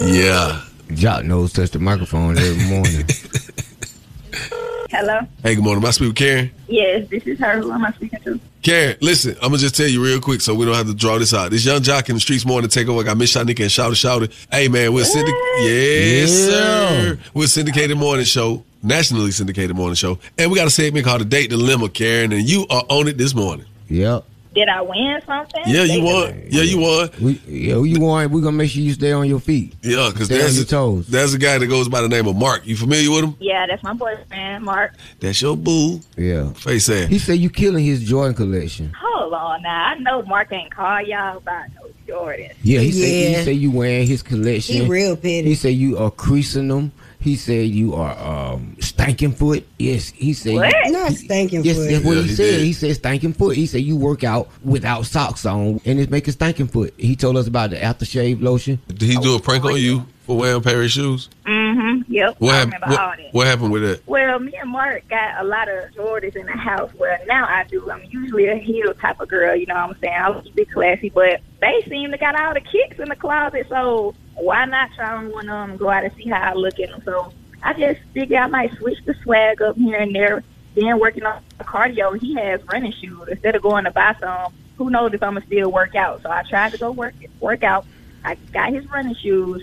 [0.00, 0.62] Yeah.
[0.88, 3.06] Joc knows touch the microphone every morning.
[4.90, 5.20] Hello.
[5.42, 5.82] Hey, good morning.
[5.82, 6.50] Am I speaking with Karen?
[6.68, 7.60] Yes, this is her.
[7.60, 8.40] Who am I speaking to?
[8.62, 11.18] Karen, listen, I'm gonna just tell you real quick so we don't have to draw
[11.18, 11.50] this out.
[11.50, 13.00] This Yung Joc in the streets morning take over.
[13.00, 14.28] I got Miss Shanika and Shouter Shouter.
[14.52, 16.46] Hey man, we're syndic- yes, Yeah.
[16.46, 17.18] sir.
[17.32, 20.18] We're syndicated morning show, nationally syndicated morning show.
[20.36, 23.16] And we got a segment called the Date Dilemma, Karen, and you are on it
[23.16, 23.64] this morning.
[23.88, 24.24] Yep.
[24.52, 25.62] Did I win something?
[25.66, 26.42] Yeah, you won.
[26.48, 27.08] Yeah, you won.
[27.20, 28.32] We, yeah, you want?
[28.32, 29.76] We're gonna make sure you stay on your feet.
[29.82, 31.06] Yeah, because there's your a, toes.
[31.06, 32.66] there's a guy that goes by the name of Mark.
[32.66, 33.36] You familiar with him?
[33.38, 34.94] Yeah, that's my boyfriend, Mark.
[35.20, 36.00] That's your boo.
[36.16, 36.52] Yeah.
[36.54, 37.08] Face ass.
[37.08, 38.92] He said you killing his Jordan collection.
[38.98, 39.84] Hold on now.
[39.84, 42.50] I know Mark ain't call y'all about no Jordan.
[42.62, 44.74] Yeah, he said he said you wearing his collection.
[44.74, 45.44] He real petty.
[45.44, 46.90] He said you are creasing them.
[47.20, 49.66] He said you are um stanking foot.
[49.78, 50.54] Yes, he said.
[50.54, 50.74] What?
[50.86, 51.90] Not stinking Yes, foot.
[51.90, 52.42] that's what Yeah, he, he said.
[52.44, 52.60] did.
[52.62, 53.56] He said stinking foot.
[53.56, 56.94] He said you work out without socks on, and it's making stinking foot.
[56.96, 58.80] He told us about the aftershave lotion.
[58.88, 61.28] Did he do a prank on you for wearing a pair of shoes?
[61.46, 62.12] Mm-hmm.
[62.12, 62.36] Yep.
[62.38, 62.72] What I happened?
[62.74, 63.34] remember all What, that.
[63.34, 64.06] what happened with that?
[64.08, 66.90] Well, me and Mark got a lot of Jordans in the house.
[66.98, 67.90] Well, now I do.
[67.90, 70.14] I'm usually a heel type of girl, you know what I'm saying?
[70.14, 73.16] I like to be classy, but they seem to got all the kicks in the
[73.16, 76.40] closet, so why not try on one of them and go out and see how
[76.40, 77.02] I look in them?
[77.04, 80.42] So I just figured I might switch the swag up here and there.
[80.74, 83.28] Then working on cardio, he has running shoes.
[83.28, 86.22] Instead of going to buy some, who knows if I'm going to still work out.
[86.22, 87.84] So I tried to go work work out.
[88.24, 89.62] I got his running shoes,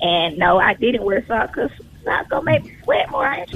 [0.00, 1.70] and no, I didn't wear socks because
[2.04, 3.26] socks going to make me sweat more.
[3.26, 3.46] I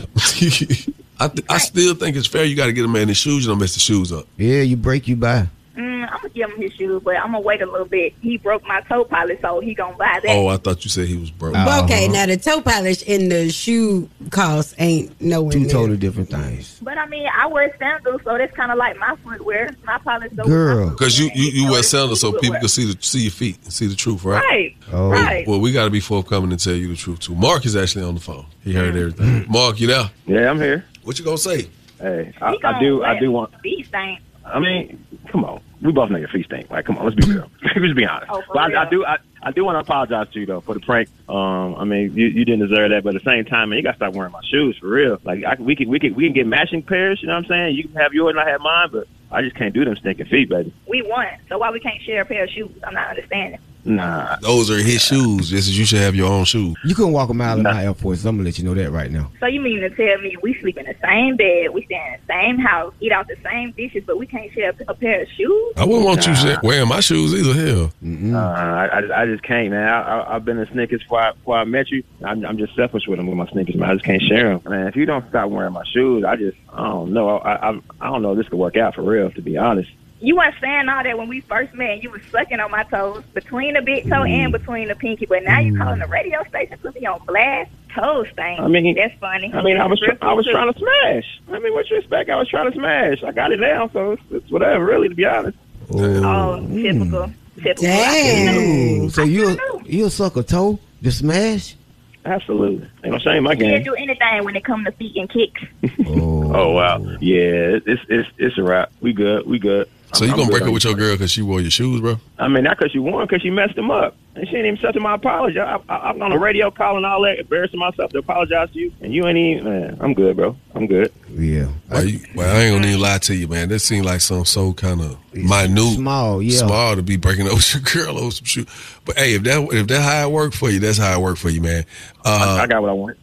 [1.22, 2.44] I, th- I still think it's fair.
[2.44, 3.44] You got to get a man his shoes.
[3.44, 4.26] You don't mess the shoes up.
[4.36, 5.46] Yeah, you break you by.
[5.76, 8.12] Mm, I'm gonna give him his shoes, but I'm gonna wait a little bit.
[8.20, 10.30] He broke my toe polish, so he gonna buy that.
[10.30, 11.54] Oh, I thought you said he was broke.
[11.54, 15.70] But okay, now the toe polish and the shoe cost ain't nowhere Two near.
[15.70, 16.78] totally different things.
[16.82, 19.70] But I mean, I wear sandals, so that's kind of like my footwear.
[19.84, 20.90] My polish goes Girl.
[20.90, 23.72] Because you, you, you wear sandals so people can see the see your feet and
[23.72, 24.42] see the truth, right?
[24.44, 24.76] Right.
[24.92, 25.08] Oh.
[25.10, 25.46] Right.
[25.48, 27.34] Well, we got to be forthcoming and tell you the truth too.
[27.34, 28.44] Mark is actually on the phone.
[28.62, 29.46] He heard everything.
[29.48, 30.10] Mark, you there?
[30.26, 30.84] Yeah, I'm here.
[31.02, 31.68] What you gonna say?
[31.98, 33.02] Hey, I, He I gonna do.
[33.04, 33.58] I do want.
[33.62, 34.20] Feet stink.
[34.44, 35.60] I mean, come on.
[35.80, 36.70] We both know your feet stink.
[36.70, 37.50] Like, come on, let's be real.
[37.76, 38.30] let's be honest.
[38.30, 39.04] Oh, but I, I do.
[39.04, 41.08] I, I do want to apologize to you though for the prank.
[41.28, 43.82] Um, I mean, you, you didn't deserve that, but at the same time, man, you
[43.82, 45.18] got to stop wearing my shoes for real.
[45.24, 47.20] Like, I, we can we can we can get matching pairs.
[47.20, 47.76] You know what I'm saying?
[47.76, 50.26] You can have yours and I have mine, but I just can't do them stinking
[50.26, 50.72] feet, baby.
[50.86, 52.70] We won, so why we can't share a pair of shoes?
[52.84, 53.60] I'm not understanding.
[53.84, 54.36] Nah.
[54.40, 55.50] Those are his shoes.
[55.50, 56.76] Just as you should have your own shoes.
[56.84, 58.24] You couldn't walk a mile in my Air Force.
[58.24, 59.30] I'm gonna let you know that right now.
[59.40, 62.20] So you mean to tell me we sleep in the same bed, we stay in
[62.26, 65.22] the same house, eat out the same dishes, but we can't share a, a pair
[65.22, 65.72] of shoes?
[65.76, 66.60] I wouldn't want you Nah.
[66.62, 67.52] wearing my shoes either.
[67.54, 67.92] Hell,
[68.34, 69.88] Uh, I, I I just can't, man.
[69.88, 72.04] I, I, I've been in sneakers before I, before I met you.
[72.24, 73.90] I'm, I'm just selfish with them with my sneakers, man.
[73.90, 74.86] I just can't share them, man.
[74.86, 77.38] If you don't stop wearing my shoes, I just I don't know.
[77.38, 79.30] I I, I don't know if this could work out for real.
[79.32, 79.90] To be honest,
[80.22, 82.00] You weren't saying all that when we first met.
[82.00, 84.58] You was sucking on my toes between the big toe and mm.
[84.58, 86.10] between the pinky, but now you calling the mm.
[86.10, 87.70] radio station put me on blast.
[87.92, 88.60] Toe stain.
[88.60, 89.52] I mean- that's funny.
[89.52, 91.40] I mean, I was Real I was trying to smash.
[91.52, 92.30] I mean, what you expect?
[92.30, 93.22] I was trying to smash.
[93.22, 94.84] I got it now, so it's, it's whatever.
[94.84, 95.58] Really, to be honest.
[95.90, 97.26] Oh, oh typical.
[97.26, 97.34] Mm.
[97.62, 99.04] Typical.
[99.04, 101.76] Ooh, so you you suck a toe to smash?
[102.24, 102.88] Absolutely.
[103.04, 103.82] Ain't no shame in my He'll game.
[103.82, 105.62] do anything when it comes to feet and kicks.
[106.06, 106.52] Oh.
[106.54, 106.98] oh wow.
[107.20, 108.92] Yeah, it's it's it's a wrap.
[109.00, 109.46] We good.
[109.46, 109.88] We good.
[110.14, 111.70] So I'm- you gonna good break on up with your girl because she wore your
[111.70, 112.18] shoes, bro?
[112.38, 114.16] I mean, not because you won, because she messed them up.
[114.34, 115.60] And she ain't even accepting my apology.
[115.60, 118.90] I, I, I'm on the radio calling all that, embarrassing myself to apologize to you.
[119.02, 120.56] And you ain't even, man, I'm good, bro.
[120.74, 121.12] I'm good.
[121.30, 121.66] Yeah.
[121.90, 123.68] Well, you, well, I ain't gonna even lie to you, man.
[123.68, 126.56] That seemed like some so kind of minute, Small, yeah.
[126.58, 128.66] small to be breaking up with your girl over some shoes.
[129.04, 131.38] But hey, if that if that how it worked for you, that's how it worked
[131.38, 131.84] for you, man.
[132.24, 133.18] Uh, I got what I want.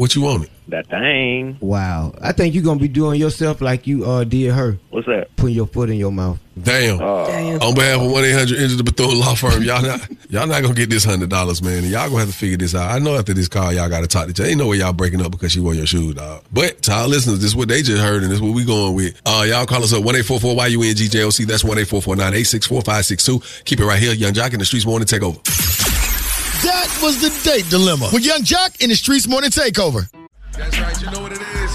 [0.00, 0.48] What you wanted?
[0.68, 1.58] That thing.
[1.60, 2.14] Wow.
[2.22, 4.78] I think you're gonna be doing yourself like you uh did her.
[4.88, 5.36] What's that?
[5.36, 6.38] Putting your foot in your mouth.
[6.62, 6.96] Damn.
[6.96, 7.60] Damn.
[7.60, 10.62] On behalf of one eight hundred Enter the Bethune Law Firm, y'all not y'all not
[10.62, 11.84] gonna get this hundred dollars, man.
[11.84, 12.90] Y'all gonna have to figure this out.
[12.90, 14.48] I know after this call, y'all gotta talk to each other.
[14.48, 16.44] Ain't no way y'all breaking up because she wore your shoes, dog.
[16.50, 18.64] But to our listeners, this is what they just heard, and this is what we
[18.64, 19.20] going with.
[19.26, 21.30] Uh, y'all call us up one eight four four Y U N G J O
[21.30, 21.44] C.
[21.44, 23.42] That's 1 844 nine eight six four five six two.
[23.66, 25.38] Keep it right here, Yung Joc in the streets morning take over.
[26.62, 30.08] That was the date dilemma with Yung Joc in the Streets Morning Takeover.
[30.52, 31.00] That's right.
[31.00, 31.70] You know what it is.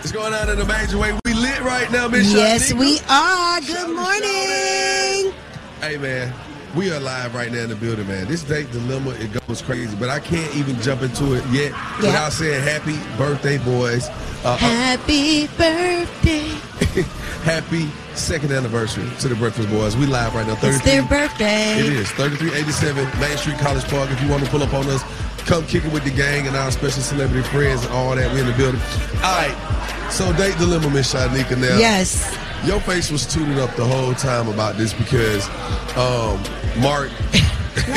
[0.00, 1.18] It's going on in a major way.
[1.24, 2.78] We lit right now, Miss Yes, Shanika.
[2.78, 3.60] we are.
[3.62, 5.32] Good morning.
[5.80, 6.32] Hey man,
[6.76, 8.26] we are live right now in the building, man.
[8.26, 12.32] This date dilemma it goes crazy, but I can't even jump into it yet without
[12.32, 14.08] saying happy birthday, boys.
[14.44, 16.48] Uh, uh, Happy birthday.
[17.44, 19.96] happy second anniversary to the Breakfast Boys.
[19.96, 20.56] We live right now.
[20.62, 21.78] It's their birthday.
[21.78, 24.10] It is 3387 Main Street, College Park.
[24.10, 25.02] If you want to pull up on us,
[25.46, 28.32] come kick it with the gang and our special celebrity friends and all that.
[28.34, 28.80] We in the building.
[29.22, 30.10] All right.
[30.10, 31.56] So date dilemma, Miss Shanika.
[31.58, 32.36] Now, Yes.
[32.66, 35.48] Your face was tooted up the whole time about this because
[35.96, 36.42] um,
[36.80, 37.10] Mark.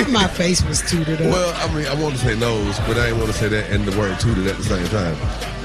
[0.10, 1.32] My face was tooted up.
[1.32, 3.70] Well, I mean, I want to say nose, but I didn't want to say that
[3.70, 5.16] and the word tooted at the same time.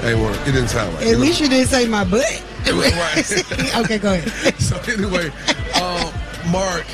[0.03, 0.35] I ain't want.
[0.35, 1.07] to, It didn't sound right.
[1.07, 2.43] At least you didn't say my butt.
[2.67, 3.75] right.
[3.77, 4.55] okay, go ahead.
[4.59, 5.31] so anyway,
[5.81, 6.13] um,
[6.51, 6.85] Mark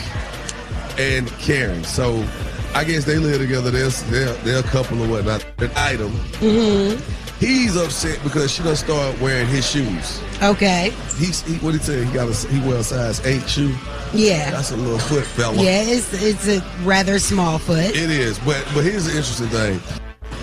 [0.98, 1.84] and Karen.
[1.84, 2.26] So
[2.74, 3.70] I guess they live together.
[3.70, 5.46] They're, they're, they're a couple or whatnot.
[5.60, 6.12] An item.
[6.40, 7.19] Mm-hmm.
[7.40, 10.22] He's upset because she done start wearing his shoes.
[10.44, 10.92] Okay.
[11.18, 12.04] He's he, what did he say?
[12.04, 13.74] He got a he wear a size eight shoe.
[14.14, 14.52] Yeah.
[14.52, 15.56] That's a little foot fella.
[15.56, 17.96] Yeah, it's it's a rather small foot.
[17.96, 19.80] It is, but but here's the interesting thing.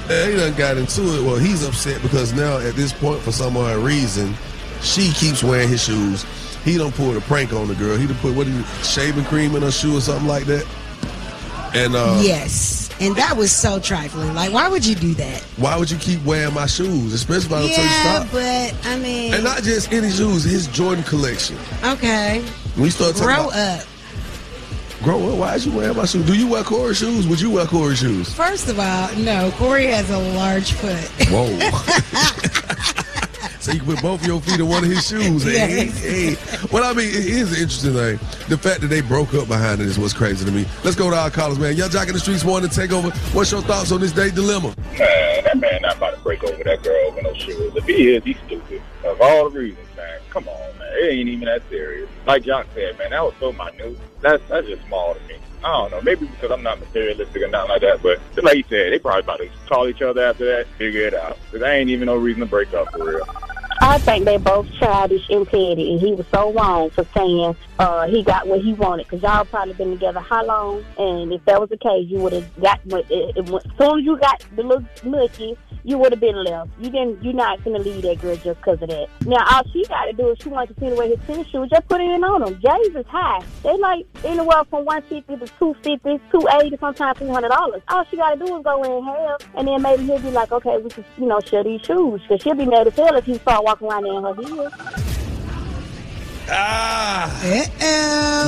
[0.08, 1.22] He done got into it.
[1.22, 4.34] Well, he's upset because now at this point, for some odd reason,
[4.80, 6.24] she keeps wearing his shoes.
[6.64, 7.96] He done pulled a prank on the girl.
[7.96, 10.66] He done put what it, shaving cream in her shoe or something like that.
[11.74, 12.75] And uh, yes.
[13.00, 14.34] And that was so trifling.
[14.34, 15.42] Like, why would you do that?
[15.58, 18.32] why would you keep wearing my shoes, especially if I don't tell you Yeah, stop?
[18.32, 21.56] but I mean, And not just any shoes, his Jordan collection.
[21.84, 22.42] okay.
[22.76, 23.86] You start talking Grow about, up.
[25.02, 25.38] grow up.
[25.38, 26.24] Why is you wearing my shoes?
[26.26, 27.26] Do you wear Corey shoes?
[27.28, 28.32] Would you wear Corey shoes?
[28.32, 31.08] First of all, no, Corey has a large foot.
[31.28, 31.46] Whoa.
[33.66, 35.42] so you can put both of your feet in one of his shoes.
[35.42, 35.98] Hey, Yes.
[35.98, 36.68] hey.
[36.70, 38.18] Well, I mean, here's the interesting thing.
[38.48, 40.64] The fact that they broke up behind it is what's crazy to me.
[40.84, 41.76] Let's go to our callers, man.
[41.76, 43.10] Yung Joc in the streets wanting to take over.
[43.34, 44.72] What's your thoughts on this date dilemma?
[44.98, 47.74] Man, that man not about to break over that girl over no shoes.
[47.74, 48.80] If he is, he's stupid.
[49.04, 50.20] Of all the reasons, man.
[50.30, 50.88] Come on, man.
[51.00, 52.08] It ain't even that serious.
[52.24, 53.98] Like Joc said, man, that was so minute.
[54.20, 55.34] That's that's just small to me.
[55.64, 56.00] I don't know.
[56.02, 58.00] Maybe because I'm not materialistic or nothing like that.
[58.02, 61.00] But just like he said, they probably about to call each other after that, figure
[61.02, 61.36] it out.
[61.46, 63.26] Because there ain't even no reason to break up for real.
[63.80, 68.06] I think they both childish and petty, and he was so wrong for saying uh,
[68.06, 69.06] he got what he wanted.
[69.06, 70.84] Because y'all probably been together how long?
[70.98, 73.10] And if that was the case, you would have got what.
[73.10, 76.70] It, it, as soon as you got the little mushy, you would have been left.
[76.80, 77.22] You didn't.
[77.22, 79.08] You're not gonna leave that girl just because of that.
[79.26, 81.46] Now all she got to do is she wants to see the way his tennis
[81.48, 81.68] shoes.
[81.70, 82.60] Just put it in on him.
[82.60, 83.42] Jay's is high.
[83.62, 87.82] They like anywhere from one fifty to two fifty, two eighty, sometimes three hundred dollars.
[87.88, 90.50] All she got to do is go in half, and then maybe he'll be like,
[90.50, 93.24] okay, we can you know share these shoes because she'll be mad as hell if
[93.24, 94.72] he start walking around there in her heels.
[96.48, 97.26] Ah.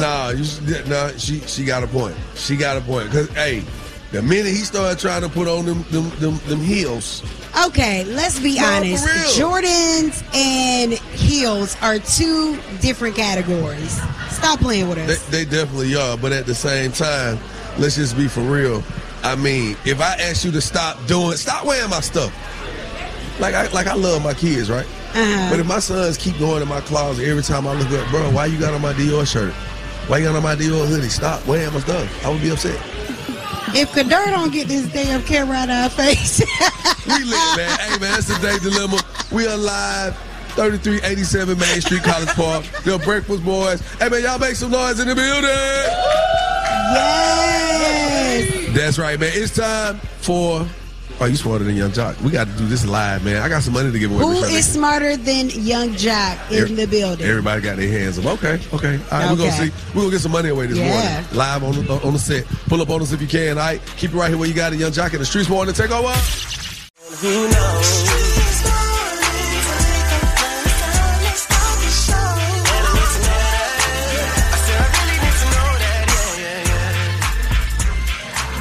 [0.00, 2.16] Nah, you, nah, she she got a point.
[2.36, 3.10] She got a point.
[3.10, 3.64] Cause hey,
[4.12, 7.24] the minute he started trying to put on them them them, them heels,
[7.66, 9.04] Okay, let's be No, honest.
[9.36, 14.00] Jordans and heels are two different categories.
[14.30, 15.26] Stop playing with they, us.
[15.30, 16.16] they definitely are.
[16.16, 17.40] But at the same time,
[17.78, 18.84] let's just be for real.
[19.24, 22.32] I mean, if I ask you to stop doing, stop wearing my stuff.
[23.40, 24.86] Like I like I love my kids, right?
[25.14, 25.50] Uh-huh.
[25.50, 28.30] But if my sons keep going in my closet every time I look up, bro,
[28.30, 29.52] why you got on my Dior shirt?
[30.08, 31.08] Why you got on my Dior hoodie?
[31.08, 32.24] Stop wearing my stuff.
[32.24, 32.80] I would be upset.
[33.74, 36.40] If Kadir don't get this damn camera out of our face,
[37.08, 37.78] We lit, man.
[37.78, 39.00] Hey, man, that's the day dilemma.
[39.32, 40.14] We are live.
[40.56, 42.64] 3387 Main Street, College Park.
[42.84, 43.80] The Breakfast Boys.
[43.98, 45.44] Hey, man, y'all make some noise in the building.
[46.92, 48.74] Yes.
[48.74, 49.30] That's right, man.
[49.32, 50.66] It's time for.
[51.20, 52.20] Oh, you smarter than Yung Joc.
[52.22, 53.42] We got to do this live, man.
[53.42, 54.20] I got some money to give away.
[54.22, 54.62] Who is Michelle.
[54.62, 57.26] smarter than Yung Joc in Every- the building?
[57.26, 58.26] Everybody got their hands up.
[58.26, 59.00] Okay, okay.
[59.10, 59.72] All right, we're gonna see.
[59.94, 60.92] We're gonna get some money away this Yeah.
[60.92, 61.26] morning.
[61.36, 62.46] Live on the, on the set.
[62.68, 63.58] Pull up on us if you can.
[63.58, 64.78] All right, keep it right here where you got it.
[64.78, 65.74] Yung Joc in the streets morning.
[65.74, 66.08] Take over.
[67.20, 68.27] Who knows?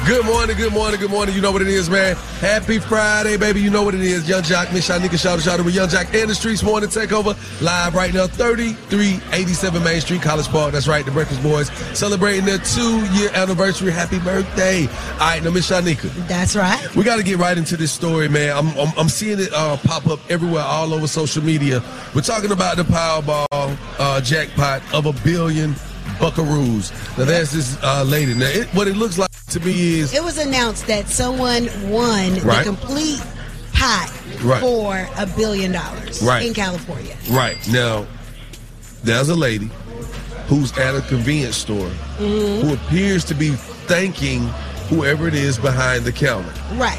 [0.08, 1.34] Good morning, good morning, good morning.
[1.34, 2.16] You know what it is, man.
[2.40, 3.60] Happy Friday, baby.
[3.60, 4.26] You know what it is.
[4.26, 6.88] Yung Joc, Miss Shanika, shout out, shout out with Yung Joc and the Streets Morning
[6.88, 7.36] Takeover.
[7.60, 10.72] Live right now, 3387 Main Street, College Park.
[10.72, 13.92] That's right, the Breakfast Boys celebrating their two year anniversary.
[13.92, 14.86] Happy birthday.
[14.86, 16.10] All right, now, Miss Shanika.
[16.26, 16.96] That's right.
[16.96, 18.56] We got to get right into this story, man.
[18.56, 21.82] I'm, I'm, I'm seeing it uh, pop up everywhere, all over social media.
[22.14, 25.74] We're talking about the Powerball uh, jackpot of a billion
[26.18, 26.90] buckaroos.
[27.18, 28.34] Now, there's this uh, lady.
[28.34, 32.34] Now, it, what it looks like to me is It was announced that someone won
[32.40, 32.58] Right.
[32.58, 33.22] the complete
[33.72, 34.60] pot Right.
[34.60, 36.46] for a billion dollars Right.
[36.46, 37.16] in California.
[37.30, 38.06] right now.
[39.04, 39.70] There's a lady
[40.48, 42.62] who's at a convenience store Mhm.
[42.62, 43.50] who appears to be
[43.86, 44.42] thanking
[44.88, 46.52] whoever it is behind the counter.
[46.74, 46.98] Right.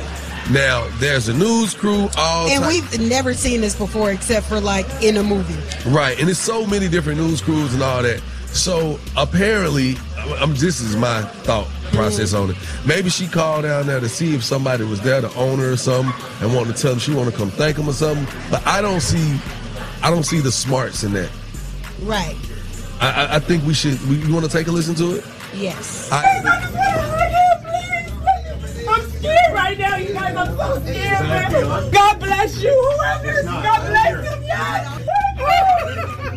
[0.50, 4.60] Now, there's a news crew all And ti- we've never seen this before except for
[4.60, 5.56] like in a movie.
[5.86, 8.22] Right, and there's so many different news crews and all that.
[8.54, 12.58] So apparently, I'm, this is my thought process on it.
[12.86, 16.14] Maybe she called down there to see if somebody was there, the owner or something,
[16.42, 18.28] and wanted to tell them she want to come thank them or something.
[18.52, 19.40] But I don't see,
[20.02, 21.30] I don't see the smarts in that.
[22.02, 22.38] Right.
[23.00, 24.02] I, I, I think we should.
[24.10, 25.26] We, you want to take a listen to it?
[25.54, 26.10] Yes.
[26.12, 26.90] I,
[29.20, 30.36] scared right now, you guys.
[30.36, 31.92] I'm so scared, man.
[31.92, 33.44] God bless you, whoever.
[33.44, 35.09] God bless him, yes.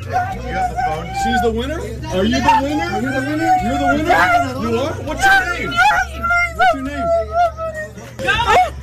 [0.03, 1.79] She's the winner?
[1.79, 2.85] Are you the winner?
[2.85, 3.57] Are you the winner?
[3.63, 4.11] You're the winner?
[4.61, 4.93] You are?
[5.05, 5.71] What's your name?
[6.57, 7.09] What's your name?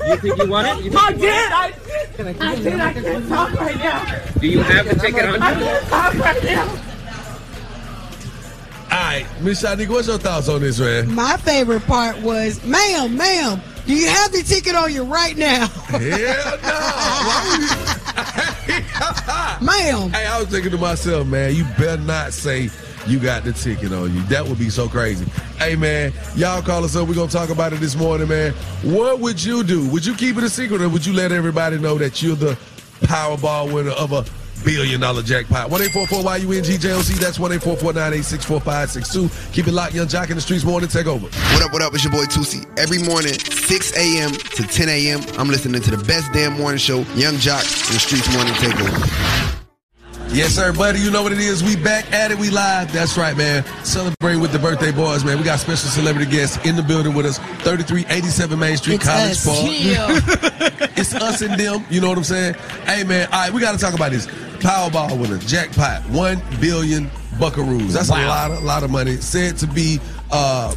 [0.09, 0.95] You think you won it?
[0.95, 1.51] I did.
[1.51, 2.41] I did.
[2.41, 2.79] I did.
[2.79, 4.21] I can't talk right now.
[4.39, 5.65] Do you have the ticket on I you?
[5.65, 6.67] can't talk right now.
[8.91, 11.13] All right, Miss Shanique, what's your thoughts on this, man?
[11.13, 15.67] My favorite part was, ma'am, ma'am, do you have the ticket on you right now?
[15.67, 16.57] Hell
[19.61, 20.09] Ma'am.
[20.09, 22.69] Hey, I was thinking to myself, man, you better not say
[23.07, 24.21] you got the ticket on you.
[24.23, 25.25] That would be so crazy.
[25.57, 27.07] Hey, man, y'all call us up.
[27.07, 28.53] We're going to talk about it this morning, man.
[28.83, 29.87] What would you do?
[29.89, 32.57] Would you keep it a secret or would you let everybody know that you're the
[33.01, 34.25] Powerball winner of a
[34.63, 35.69] billion dollar jackpot?
[35.69, 37.19] 1 YUNGJOC.
[37.19, 38.45] That's 1 986
[39.53, 40.89] Keep it locked, Yung Joc in the streets morning.
[40.89, 41.27] Take over.
[41.27, 41.93] What up, what up?
[41.93, 42.65] It's your boy Tusi.
[42.77, 44.31] Every morning, 6 a.m.
[44.31, 47.99] to 10 a.m., I'm listening to the best damn morning show, Yung Joc in the
[47.99, 49.49] Streets Morning Takeover.
[50.31, 50.99] Yes, sir, buddy.
[50.99, 51.63] You know what it is.
[51.63, 52.37] We back at it.
[52.37, 52.93] We live.
[52.93, 53.65] That's right, man.
[53.83, 55.39] Celebrate with the birthday boys, man.
[55.39, 57.39] We got special celebrity guests in the building with us.
[57.65, 59.45] 3387 Main Street, It's College us.
[60.69, 60.78] Park.
[60.99, 61.85] it's us and them.
[61.89, 62.53] You know what I'm saying?
[62.85, 63.27] Hey, man.
[63.31, 64.27] All right, we got to talk about this.
[64.59, 67.05] Powerball winner, jackpot, one billion
[67.37, 67.93] buckaroos.
[67.93, 69.15] That's a lot, of, lot of money.
[69.15, 69.99] Said to be
[70.31, 70.75] uh,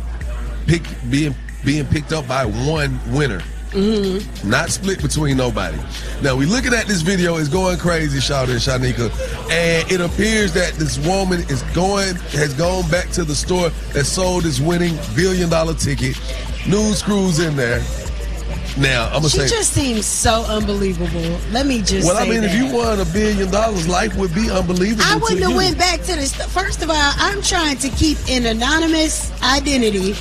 [0.67, 3.41] pick, being being picked up by one winner.
[3.73, 4.51] Mm-hmm.
[4.51, 5.79] Not split between nobody.
[6.23, 9.11] Now we looking at this video, it's going crazy, Shawty and Shanika,
[9.51, 14.05] and it appears that this woman is going has gone back to the store that
[14.05, 16.21] sold this winning billion dollar ticket.
[16.69, 17.83] News crews in there.
[18.77, 19.49] Now I'm gonna She say.
[19.49, 21.39] just seems so unbelievable.
[21.51, 24.35] Let me just well, I say mean, if you won a billion dollars, life would
[24.35, 25.05] be unbelievable.
[25.07, 25.57] I wouldn't have you.
[25.57, 26.35] went back to this.
[26.53, 26.97] first of all.
[26.97, 30.15] I'm trying to keep an anonymous identity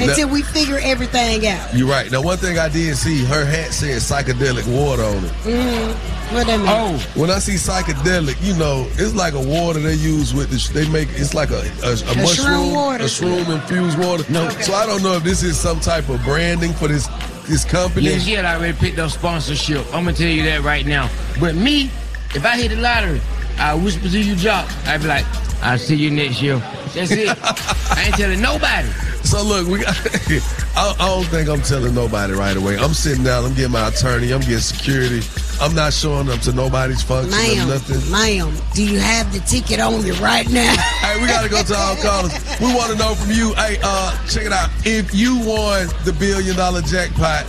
[0.00, 1.74] until Now- we figure everything out.
[1.74, 2.10] You're right.
[2.10, 5.32] Now, one thing I did see, her hat said psychedelic water on it.
[5.44, 6.34] Mm-hmm.
[6.34, 6.68] What that mean?
[6.68, 10.72] Oh, when I see psychedelic, you know, it's like a water they use with the,
[10.72, 13.04] they make it's like a, a, a, shroom mushroom, water.
[13.04, 14.24] a shroom infused water.
[14.32, 17.06] No, so I don't know if this is some type of branding for this
[17.44, 18.08] this company.
[18.08, 19.84] Yeah, she had already picked up sponsorship.
[19.86, 21.10] I'm gonna tell you that right now.
[21.40, 21.90] But me,
[22.34, 23.20] if I hit the lottery,
[23.58, 24.66] I whisper to you, Joc.
[24.86, 25.26] I'd be like,
[25.62, 26.58] I'll see you next year.
[26.94, 27.28] That's it.
[27.42, 28.88] I ain't telling nobody.
[29.24, 29.96] So look, we got.
[30.76, 32.76] I, I don't think I'm telling nobody right away.
[32.78, 33.44] I'm sitting down.
[33.44, 34.32] I'm getting my attorney.
[34.32, 35.20] I'm getting security.
[35.60, 38.10] I'm not showing up to nobody's function or Ma'am, nothing.
[38.10, 40.74] ma'am, do you have the ticket on you right now?
[41.02, 42.32] Hey, we gotta go to our callers.
[42.60, 43.52] We want to know from you.
[43.54, 44.70] Hey, uh, check it out.
[44.86, 47.42] If you won the billion dollar jackpot,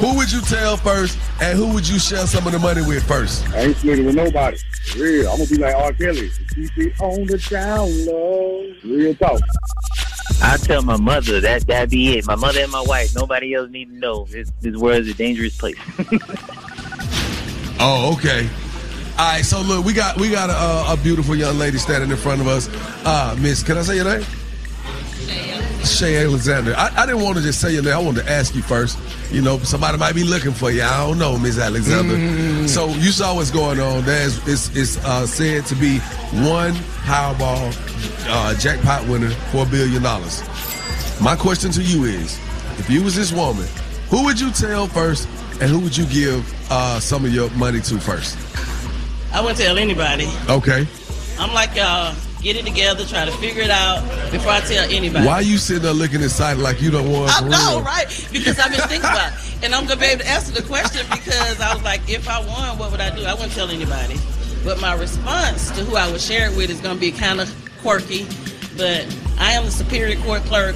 [0.00, 3.02] who would you tell first, and who would you share some of the money with
[3.06, 3.46] first?
[3.50, 4.56] I ain't splitting with nobody.
[4.96, 5.30] Real.
[5.30, 5.92] I'm gonna be like R.
[5.92, 6.30] Kelly.
[6.54, 8.72] Keep it on the down low.
[8.84, 9.40] Real talk.
[10.42, 12.26] I tell my mother that that be it.
[12.26, 13.14] My mother and my wife.
[13.14, 14.24] Nobody else need to know.
[14.26, 15.76] This, this world is a dangerous place.
[17.84, 18.48] Oh, okay.
[19.18, 19.44] All right.
[19.44, 22.46] So look, we got we got a, a beautiful young lady standing in front of
[22.46, 22.68] us.
[23.04, 24.24] Uh, Miss, can I say your name?
[25.84, 26.74] Shay Alexander.
[26.76, 27.94] I, I didn't want to just say your name.
[27.94, 28.98] I wanted to ask you first.
[29.30, 30.82] You know, somebody might be looking for you.
[30.82, 32.14] I don't know, Miss Alexander.
[32.14, 32.68] Mm.
[32.68, 34.04] So you saw what's going on.
[34.04, 35.98] There's it's, it's uh, said to be
[36.46, 36.74] one
[37.04, 37.72] Powerball
[38.28, 40.42] uh, jackpot winner for a billion dollars.
[41.20, 42.38] My question to you is,
[42.78, 43.66] if you was this woman,
[44.10, 45.28] who would you tell first,
[45.60, 48.36] and who would you give uh, some of your money to first?
[49.32, 50.28] I wouldn't tell anybody.
[50.48, 50.86] Okay.
[51.38, 52.14] I'm like y'all.
[52.42, 55.24] Get it together, try to figure it out before I tell anybody.
[55.24, 57.36] Why are you sitting there looking excited like you don't want to?
[57.36, 57.82] I know, real?
[57.82, 58.28] right?
[58.32, 59.64] Because I've been thinking about it.
[59.64, 62.28] And I'm going to be able to answer the question because I was like, if
[62.28, 63.24] I won, what would I do?
[63.24, 64.16] I wouldn't tell anybody.
[64.64, 67.40] But my response to who I would share it with is going to be kind
[67.40, 67.48] of
[67.80, 68.26] quirky.
[68.76, 69.06] But
[69.38, 70.74] I am the Superior Court clerk,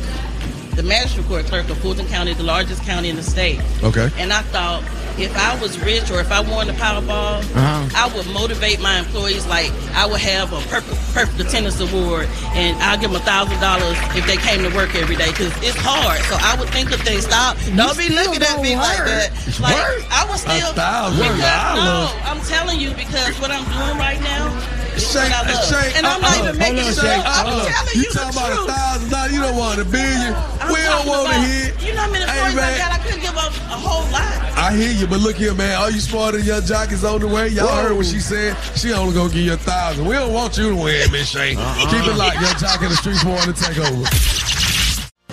[0.76, 3.60] the Magistrate Court clerk of Fulton County, the largest county in the state.
[3.82, 4.08] Okay.
[4.18, 4.84] And I thought
[5.18, 7.88] if I was rich or if I won the Powerball, Uh-huh.
[7.96, 9.46] I would motivate my employees.
[9.46, 13.58] Like I would have a perfect, perfect attendance award, and I'll give them a thousand
[13.60, 16.20] dollars if they came to work every day because it's hard.
[16.28, 19.32] So I would think if they stop, don't be looking at me gonna like that.
[19.46, 20.04] It's Like work.
[20.12, 21.84] I was A still thousand because dollars.
[21.84, 24.52] no, I'm telling you because what I'm doing right now.
[24.96, 25.64] is Shay, what I.
[25.68, 27.22] Shay, and I'm uh, not uh, even making hold on, sure.
[27.24, 28.68] I'm hold telling You you, the talking about a truth.
[28.76, 29.32] thousand dollars?
[29.32, 30.32] You don't want a billion.
[30.60, 31.70] I'm we don't want to about- hit.
[31.84, 32.92] You know how many Hey, I got?
[32.92, 34.24] I couldn't give up a whole lot.
[34.56, 35.80] I hear you, but look here, man.
[35.80, 37.48] Are you smarter than your jock is on the way?
[37.48, 37.82] Y'all Whoa.
[37.82, 38.56] heard what she said.
[38.76, 40.06] She only gonna give you a thousand.
[40.06, 41.54] We don't want you to win, Miss Shay.
[41.56, 41.90] Uh-uh.
[41.90, 42.36] Keep it locked.
[42.36, 44.04] Yung Joc in the streets wanting to take over.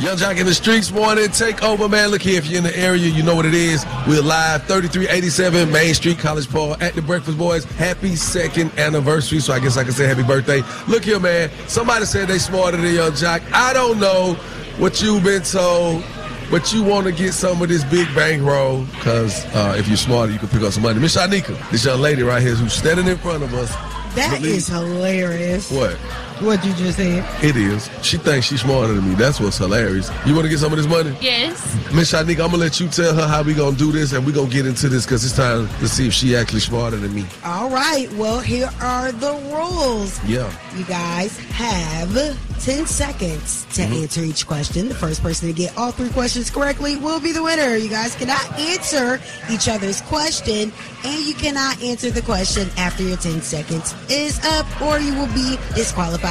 [0.04, 2.10] Yung Joc in the streets morning take over, man.
[2.10, 3.86] Look here, if you're in the area, you know what it is.
[4.06, 7.64] We're live, 3387 Main Street, College Park, at the Breakfast Boys.
[7.64, 9.40] Happy second anniversary.
[9.40, 10.62] So I guess I can say happy birthday.
[10.90, 11.50] Look here, man.
[11.68, 13.42] Somebody said they smarter than Yung Joc.
[13.54, 14.34] I don't know
[14.78, 16.04] what you've been told.
[16.50, 20.32] But you want to get some of this big bankroll because uh, if you're smarter,
[20.32, 21.00] you can pick up some money.
[21.00, 23.72] Miss Shanika, this young lady right here who's standing in front of us.
[24.16, 25.72] That believe- is hilarious.
[25.72, 25.98] What?
[26.40, 27.24] What you just said.
[27.44, 27.90] It is.
[28.02, 29.16] She thinks she's smarter than me.
[29.16, 30.10] That's what's hilarious.
[30.26, 31.16] You want to get some of this money?
[31.22, 31.62] Yes.
[31.94, 34.32] Miss Shanika, I'm gonna let you tell her how we gonna do this, and we
[34.34, 37.26] gonna get into this because it's time to see if she actually smarter than me.
[37.46, 38.12] All right.
[38.14, 40.22] Well, here are the rules.
[40.26, 40.52] Yeah.
[40.76, 42.14] You guys have
[42.60, 43.94] 10 seconds to Mm-hmm.
[44.04, 44.88] answer each question.
[44.88, 47.76] The first person to get all three questions correctly will be the winner.
[47.76, 49.20] You guys cannot answer
[49.52, 50.72] each other's question,
[51.04, 55.28] and you cannot answer the question after your 10 seconds is up, or you will
[55.34, 56.23] be disqualified.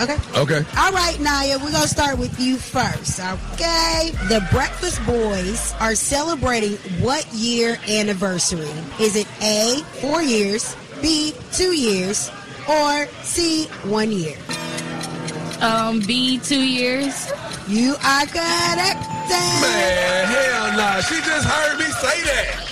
[0.00, 0.16] Okay?
[0.36, 0.64] Okay.
[0.76, 4.10] All right, Naya, we're going to start with you first, okay?
[4.28, 8.68] The Breakfast Boys are celebrating what year anniversary?
[9.00, 12.30] Is it A, four years, B, two years,
[12.68, 14.36] or C, one year?
[15.60, 17.30] Um, B, two years.
[17.68, 19.02] You are correct.
[19.30, 21.00] Man, hell nah.
[21.00, 22.66] She just heard me say that.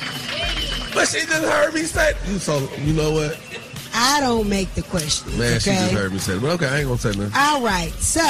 [0.95, 3.39] But she just heard me say you so you know what?
[3.97, 5.36] I don't make the questions.
[5.38, 6.42] Man, she just heard me say it.
[6.42, 7.32] But okay, I ain't gonna say nothing.
[7.36, 8.20] All right, so,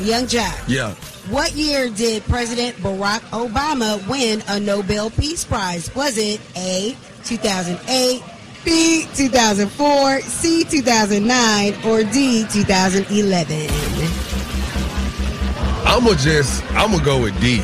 [0.00, 0.94] Yung Joc, Yeah.
[1.30, 5.94] what year did President Barack Obama win a Nobel Peace Prize?
[5.94, 8.22] Was it A, 2008,
[8.64, 13.70] B, 2004, C, 2009, or D, 2011?
[15.86, 17.60] I'ma just I'ma go with D.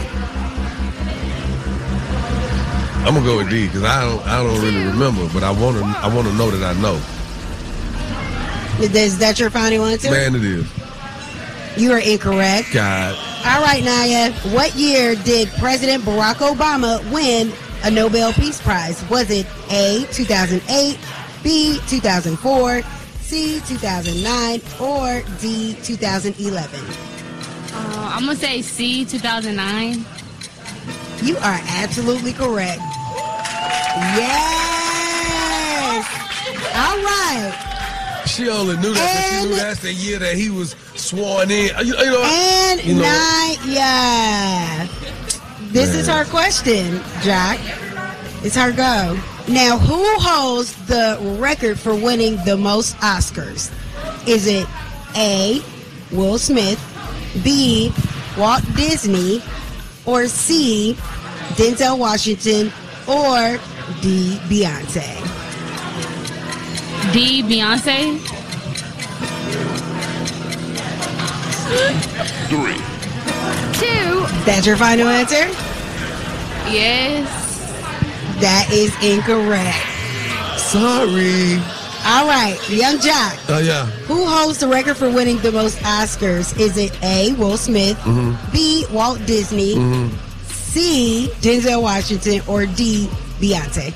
[3.03, 5.81] I'm gonna go with D because I don't I don't really remember, but I wanna
[5.99, 7.01] I wanna know that I know.
[8.81, 10.11] Is that your final answer?
[10.11, 10.67] Man, it is.
[11.77, 12.73] You are incorrect.
[12.73, 13.15] God.
[13.45, 14.33] All right, Naya.
[14.55, 17.53] What year did President Barack Obama win
[17.85, 19.03] a Nobel Peace Prize?
[19.11, 20.99] Was it A, 2008,
[21.43, 22.83] B, 2004,
[23.21, 26.81] C, 2009, or D, 2011?
[27.73, 30.05] Uh, I'm gonna say C, 2009.
[31.23, 32.81] You are absolutely correct.
[34.17, 36.07] Yes.
[36.75, 37.70] All right.
[38.41, 41.77] She only knew that 'cause she knew that's the year that he was sworn in.
[41.77, 44.89] Uh, you, you know, And you know, Naya.
[45.73, 47.61] This is her question, Jack.
[48.43, 49.19] It's her go.
[49.47, 53.71] Now, who holds the record for winning the most Oscars?
[54.27, 54.67] Is it
[55.17, 55.61] A.
[56.11, 56.81] Will Smith,
[57.45, 57.93] B.
[58.39, 59.43] Walt Disney,
[60.07, 60.97] or C.
[61.57, 62.73] Denzel Washington,
[63.07, 63.61] or
[64.01, 64.41] D.
[64.49, 65.40] Beyonce?
[67.13, 68.19] D, Beyonce.
[72.49, 72.79] Three.
[73.79, 74.27] Two.
[74.45, 75.47] That's your final answer?
[76.71, 77.29] Yes.
[78.41, 79.77] That is incorrect.
[80.59, 81.57] Sorry.
[82.07, 83.37] All right, Yung Joc.
[83.51, 83.85] Oh yeah.
[84.09, 86.59] Who holds the record for winning the most Oscars?
[86.59, 87.33] Is it A.
[87.35, 88.37] Will Smith, Mhm.
[88.53, 88.87] B.
[88.91, 90.11] Walt Disney, Mhm.
[90.49, 91.31] C.
[91.43, 93.09] Denzel Washington, or D.
[93.41, 93.93] Beyonce?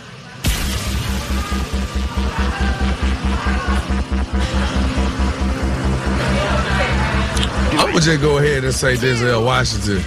[7.95, 10.03] I'm gonna just go ahead and say Denzel Washington.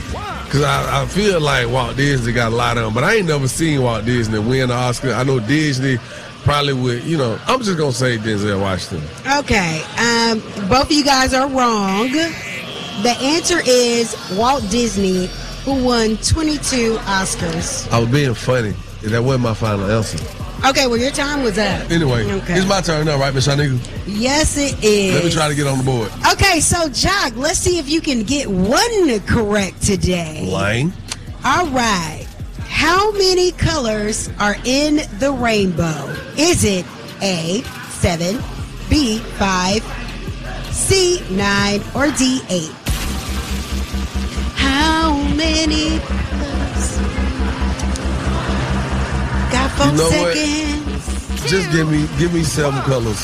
[0.51, 3.27] Cause I, I feel like Walt Disney got a lot of them, but I ain't
[3.29, 5.13] never seen Walt Disney win an Oscar.
[5.13, 5.97] I know Disney
[6.43, 7.39] probably would, you know.
[7.47, 9.07] I'm just gonna say Denzel Washington.
[9.39, 12.11] Okay, um, both of you guys are wrong.
[12.11, 15.27] The answer is Walt Disney,
[15.63, 17.89] who won 22 Oscars.
[17.89, 18.73] I was being funny.
[19.03, 20.17] That wasn't my final answer.
[20.70, 21.89] Okay, well, your time was up.
[21.89, 22.55] Anyway, Okay.
[22.55, 23.80] it's my turn now, right, Miss Shanika?
[24.05, 25.13] Yes, it is.
[25.13, 26.11] Let me try to get on the board.
[26.34, 30.49] Okay, so Joc, let's see if you can get one correct today.
[30.51, 30.91] Lane.
[31.45, 32.26] All right.
[32.68, 36.13] How many colors are in the rainbow?
[36.38, 36.86] Is it
[37.22, 38.38] A, 7,
[38.89, 39.84] B, 5,
[40.72, 42.70] C, 9, or D, 8?
[44.55, 45.99] How many
[49.78, 50.36] You know what?
[51.47, 53.21] Just give me give me seven colors.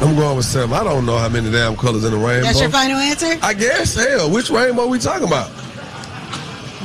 [0.00, 0.72] I'm going with seven.
[0.74, 2.46] I don't know how many damn colors in the rainbow.
[2.46, 3.36] That's your final answer?
[3.42, 3.96] I guess.
[3.96, 5.50] Hell, which rainbow we talking about?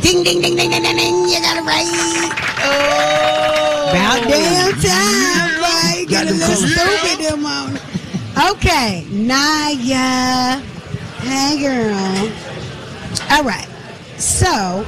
[0.02, 1.30] Ding, ding, ding, ding, ding, ding, ding.
[1.30, 1.86] You got it right.
[2.66, 3.90] Oh.
[3.92, 6.06] About damn time, boy.
[6.10, 7.78] Get a little stupid them on.
[8.52, 10.60] Okay, Naya.
[11.22, 12.32] Hey, girl.
[13.30, 13.68] All right.
[14.18, 14.84] So,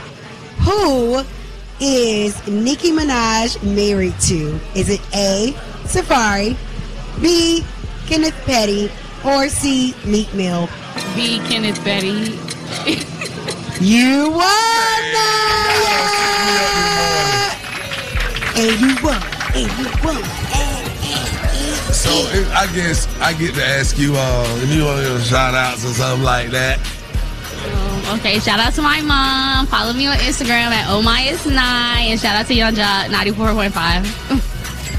[0.63, 1.23] who
[1.79, 4.59] is Nicki Minaj married to?
[4.75, 5.53] Is it A,
[5.83, 6.55] Safaree,
[7.21, 7.63] B,
[8.07, 8.91] Kenneth Petty,
[9.25, 10.69] or C, Meek Mill?
[11.15, 12.39] B, Kenneth Petty.
[13.81, 14.41] You won,
[15.13, 15.95] Naya!
[18.55, 19.21] And you won,
[19.53, 20.23] and you won.
[21.91, 25.55] So it, I guess I get to ask you uh, if you want to shout
[25.55, 26.79] outs or something like that.
[28.19, 29.67] Okay, shout out to my mom.
[29.67, 33.11] Follow me on Instagram at oh my is nine, and shout out to Yung Joc
[33.11, 34.05] ninety four point five.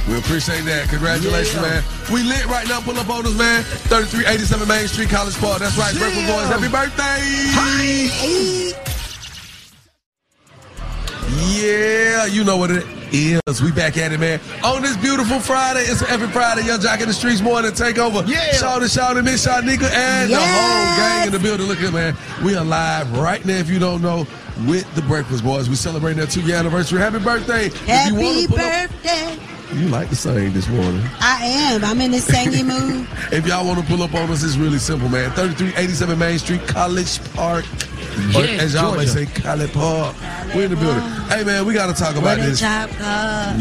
[0.09, 0.89] We appreciate that.
[0.89, 1.83] Congratulations, man.
[2.13, 2.81] We lit right now.
[2.81, 3.65] Pull up on us, man.
[3.91, 5.59] 3387 Main Street, College Park.
[5.59, 5.93] That's right.
[5.99, 6.47] Breakfast Boys.
[6.47, 7.23] Happy birthday.
[11.59, 12.96] Yeah, you know what it is.
[13.13, 14.41] Yes, we back at it, man.
[14.65, 18.27] On this beautiful Friday, it's every Friday, Yung Joc in the Streets morning takeover.
[18.27, 18.41] Yeah.
[18.53, 21.67] Shout out, shout out, Miss Shanika and the whole gang in the building.
[21.67, 22.17] Look at man.
[22.45, 24.27] We are live right now, if you don't know,
[24.67, 25.69] with the Breakfast Boys.
[25.69, 26.99] We celebrating our two-year anniversary.
[26.99, 27.69] Happy birthday.
[27.87, 29.39] Happy wanna up- birthday.
[29.75, 31.03] you like to sing this morning.
[31.21, 31.85] I am.
[31.85, 33.07] I'm in the singing mood.
[33.33, 35.31] If y'all want to pull up on us, it's really simple, man.
[35.31, 37.65] 3387 Main Street, College Park.
[38.17, 40.17] Or Yes, as y'all may say, College Park.
[40.55, 41.03] We're in the building.
[41.29, 42.61] Hey, man, we got to talk about this.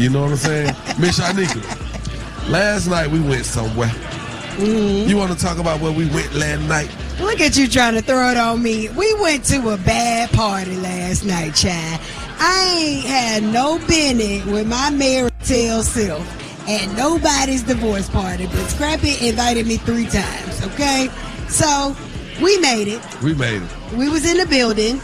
[0.00, 0.74] You know what I'm saying?
[0.98, 3.88] Miss Shanika, last night we went somewhere.
[4.56, 5.08] Mm-hmm.
[5.08, 6.90] You want to talk about where we went last night?
[7.20, 8.88] Look at you trying to throw it on me.
[8.90, 12.00] We went to a bad party last night, child.
[12.38, 16.26] I ain't had no business with my married tale self
[16.68, 21.08] at nobody's divorce party, but Scrappy invited me three times, okay?
[21.48, 21.94] So
[22.42, 23.22] we made it.
[23.22, 23.75] We made it.
[23.94, 25.00] We was in the building,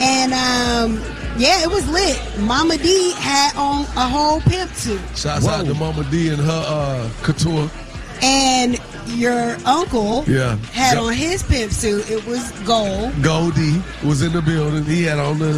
[0.00, 1.02] and um,
[1.38, 2.20] yeah, it was lit.
[2.40, 5.00] Mama D had on a whole pimp suit.
[5.16, 7.68] Shouts out to Mama D and her uh, couture.
[8.22, 10.56] And your uncle Yeah.
[10.72, 12.08] had Go- on his pimp suit.
[12.10, 13.12] It was gold.
[13.22, 14.84] Goldie was in the building.
[14.84, 15.52] He had on the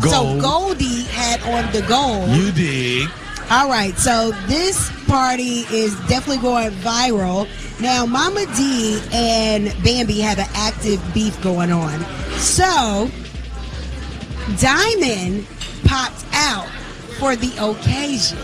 [0.00, 0.12] gold.
[0.12, 2.28] So Goldie had on the gold.
[2.30, 3.08] You dig.
[3.50, 7.48] All right, so this party is definitely going viral.
[7.80, 12.00] Now, Mama D and Bambi have an active beef going on.
[12.38, 13.10] So,
[14.58, 15.46] Diamond
[15.84, 16.68] popped out
[17.18, 18.38] for the occasion.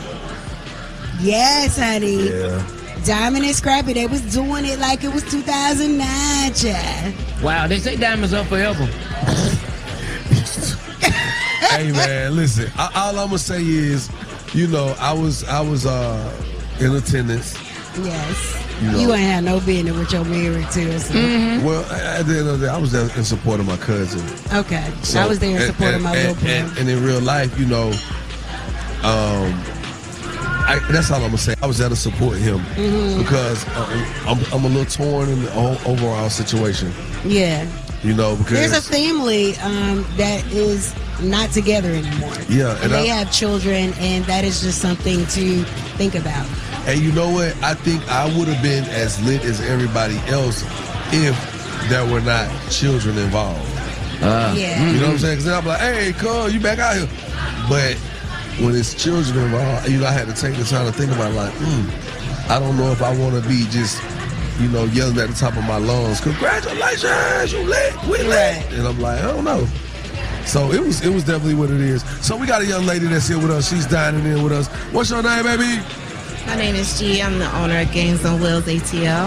[1.20, 2.28] Yes, honey.
[2.30, 2.66] Yeah.
[3.04, 7.14] Diamond and Scrappy, they was doing it like it was 2009, child.
[7.42, 8.84] Wow, they say diamonds up forever.
[11.70, 12.70] hey man, listen.
[12.76, 14.10] I, all I'm gonna say is,
[14.52, 16.32] you know, I was I was uh
[16.80, 17.56] in attendance.
[18.02, 18.56] Yes.
[18.80, 21.10] You You, ain't had no business with your married to us.
[21.12, 24.20] Well, at the end of the day, I was there in support of my cousin.
[24.56, 24.90] Okay.
[25.18, 26.48] I was there in and- support of my and, little brother.
[26.70, 27.88] and, and in real life, you know,
[29.02, 29.52] um,
[30.62, 31.54] I, that's all I'm gonna say.
[31.62, 33.18] I was there to support him Mhm.
[33.18, 35.52] because uh, I'm, I'm a little torn in the
[35.84, 36.92] overall situation.
[37.24, 37.66] Yeah.
[38.02, 42.32] You know, because There's a family um, that is not together anymore.
[42.48, 45.64] Yeah, And and they I- have children, and that is just something to
[45.98, 46.46] think about.
[46.86, 47.54] And you know what?
[47.62, 50.64] I think I would have been as lit as everybody else
[51.12, 51.36] if
[51.90, 53.68] there were not children involved.
[54.22, 54.90] Yeah.
[54.92, 55.38] You know what I'm saying?
[55.38, 57.08] Because I'm like, hey, cuz, you back out here.
[57.68, 57.96] But
[58.64, 61.32] when it's children involved, you know, I had to take the time to think about
[61.34, 64.00] like, hmm, I don't know if I want to be just,
[64.60, 68.72] you know, yelling at the top of my lungs, congratulations, you lit, we lit.
[68.72, 69.66] And I'm like, I don't know.
[70.44, 72.02] So it was it was definitely what it is.
[72.24, 73.70] So we got a young lady that's here with us.
[73.70, 74.68] She's dining in with us.
[74.92, 75.80] What's your name, baby?
[76.46, 77.22] My name is G.
[77.22, 79.26] I'm the owner of Games on Wheels ATL.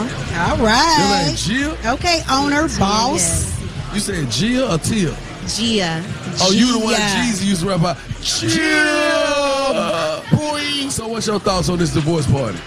[0.50, 1.36] All right.
[1.48, 1.92] Your name Gia?
[1.94, 3.54] Okay, owner, boss.
[3.94, 5.16] You said Gia or Tia?
[5.48, 6.04] Gia.
[6.42, 7.02] Oh, you the one Gia.
[7.02, 7.98] Jeezy used to rap about.
[8.22, 10.90] Gia, boy.
[10.90, 12.60] So what's your thoughts on this divorce party?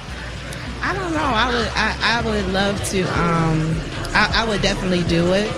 [0.87, 1.18] I don't know.
[1.18, 1.68] I would.
[1.74, 3.03] I, I would love to.
[3.20, 3.74] Um,
[4.14, 5.51] I, I would definitely do it.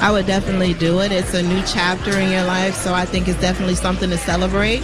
[0.00, 1.12] I would definitely do it.
[1.12, 4.82] It's a new chapter in your life, so I think it's definitely something to celebrate.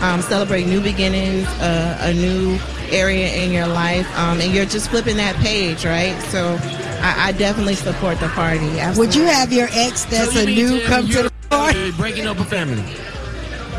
[0.00, 2.58] Um, celebrate new beginnings, uh, a new
[2.90, 6.18] area in your life, um, and you're just flipping that page, right?
[6.24, 6.58] So,
[7.00, 8.68] I, I definitely support the party.
[8.96, 11.92] Would you have your ex that's So you a new come to the party?
[11.92, 12.82] breaking up a family.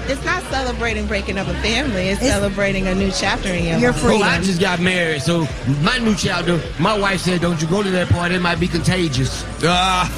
[0.10, 2.10] It's not celebrating breaking up a family.
[2.10, 4.04] It's, celebrating a new chapter in your Your life.
[4.04, 5.48] Oh, I just got married, so
[5.82, 6.62] my new chapter.
[6.80, 8.36] My wife said, "Don't you go to that party?
[8.36, 10.10] It might be contagious." Ah,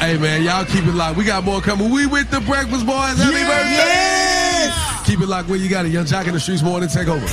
[0.00, 1.16] hey man, y'all keep it locked.
[1.16, 1.90] We got more coming.
[1.90, 3.18] We with the Breakfast Boys.
[3.18, 4.66] Happy birthday!
[4.66, 5.06] Yes!
[5.06, 5.92] Keep it locked where you got it.
[5.92, 7.26] Yung Joc in the streets morning take over.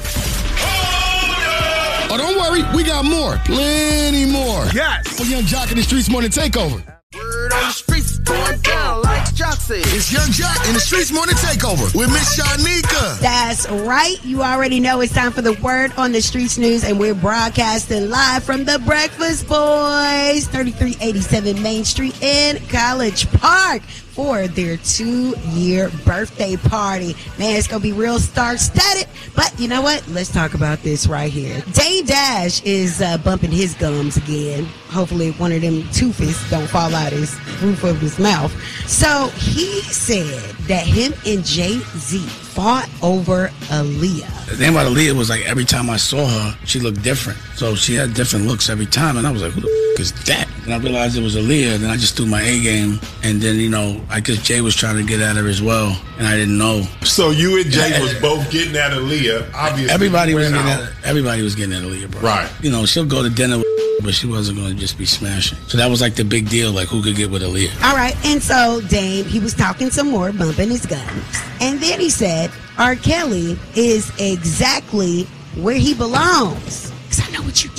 [2.10, 4.66] Oh, don't worry, we got more, plenty more.
[4.74, 5.08] Yes.
[5.18, 6.82] For Yung Joc in the Streets Morning Takeover.
[7.14, 9.84] Word on the streets going down like Joc said.
[9.94, 13.20] It's Yung Joc in the Streets Morning Takeover with Miss Shanika.
[13.20, 14.16] That's right.
[14.24, 18.10] You already know it's time for the word on the streets news, and we're broadcasting
[18.10, 23.82] live from the Breakfast Boys, 3387 Main Street in College Park
[24.18, 27.16] for their two-year birthday party.
[27.38, 29.08] Man, it's gonna be real star-studded.
[29.36, 30.04] But you know what?
[30.08, 31.62] Let's talk about this right here.
[31.74, 34.66] Dame Dash is uh, bumping his gums again.
[34.90, 38.52] Hopefully, one of them toothes don't fall out his roof of his mouth.
[38.88, 39.28] So
[39.58, 40.26] he said
[40.68, 44.46] that him and Jay Z fought over Aaliyah.
[44.48, 47.40] The thing about Aaliyah was like every time I saw her, she looked different.
[47.56, 50.12] So she had different looks every time, and I was like, "Who the f- is
[50.26, 51.78] that?" and I realized it was Aaliyah.
[51.80, 54.76] Then I just threw my A game, and then you know, I guess Jay was
[54.76, 56.84] trying to get at her as well, and I didn't know.
[57.04, 59.54] So you and Jay was both getting at Aaliyah.
[59.54, 60.82] Obviously, Everybody was getting out.
[60.84, 62.22] at everybody was getting at Aaliyah, bro.
[62.22, 62.50] Right.
[62.62, 63.66] You know, she'll go to dinner, with
[64.04, 65.58] but she wasn't going to just be smashing.
[65.68, 67.84] So that was like the big deal, like who could get with Aaliyah.
[67.84, 71.24] All right, and so Dame, he was talking some more, bumping his guns.
[71.60, 72.96] And then he said, R.
[72.96, 75.24] Kelly is exactly
[75.56, 76.92] where he belongs.
[77.08, 77.77] Because I know what you.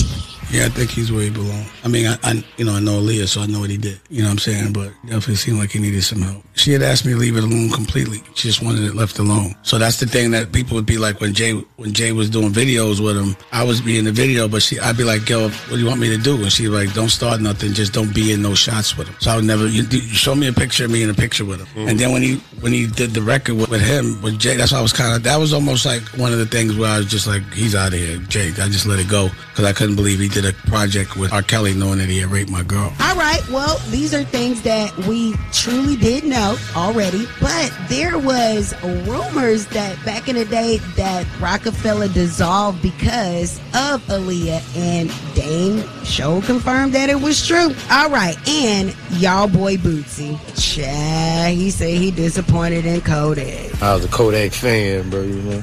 [0.51, 1.69] Yeah, I think he's where he belongs.
[1.85, 4.01] I mean, I, I you know I know Aaliyah, so I know what he did.
[4.09, 4.73] You know what I'm saying?
[4.73, 6.43] But definitely seemed like he needed some help.
[6.55, 8.23] She had asked me to leave it alone completely.
[8.35, 9.55] She just wanted it left alone.
[9.63, 12.51] So that's the thing that people would be like when Jay when Jay was doing
[12.51, 13.37] videos with him.
[13.53, 15.87] I was be in the video, but she I'd be like, "Yo, what do you
[15.87, 17.75] want me to do?" And she'd be like, "Don't start nothing.
[17.75, 19.67] Just don't be in no shots with him." So I would never.
[19.67, 21.89] You, you show me a picture of me in a picture with him.
[21.89, 24.73] And then when he when he did the record with, with him with Jay, that's
[24.73, 26.99] why I was kind of that was almost like one of the things where I
[26.99, 29.73] was just like, "He's out of here, Jay." I just let it go because I
[29.73, 31.43] couldn't believe he did a project with R.
[31.43, 32.93] Kelly, knowing that he had raped my girl.
[33.01, 38.74] All right, well, these are things that we truly did know already, but there was
[39.07, 46.41] rumors that back in the day that Roc-A-Fella dissolved because of Aaliyah, and Dame show
[46.43, 47.74] confirmed that it was true.
[47.91, 53.82] All right, and y'all boy Boosie, Chad, he said he disappointed in Kodak.
[53.82, 55.62] I was a Kodak fan, bro, you know.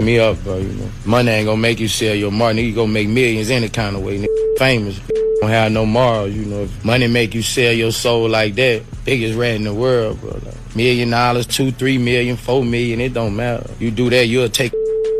[0.00, 0.90] Me up, bro, you know.
[1.04, 2.64] Money ain't gonna make you sell your Martin.
[2.64, 4.18] You gonna make millions any kind of way.
[4.18, 4.58] Nigga.
[4.58, 5.00] Famous.
[5.40, 6.62] Don't have no morals, you know.
[6.62, 10.32] If money make you sell your soul like that, biggest rat in the world, bro.
[10.32, 13.68] Like, million dollars, two, three million, four million, it don't matter.
[13.78, 14.72] You do that, you'll take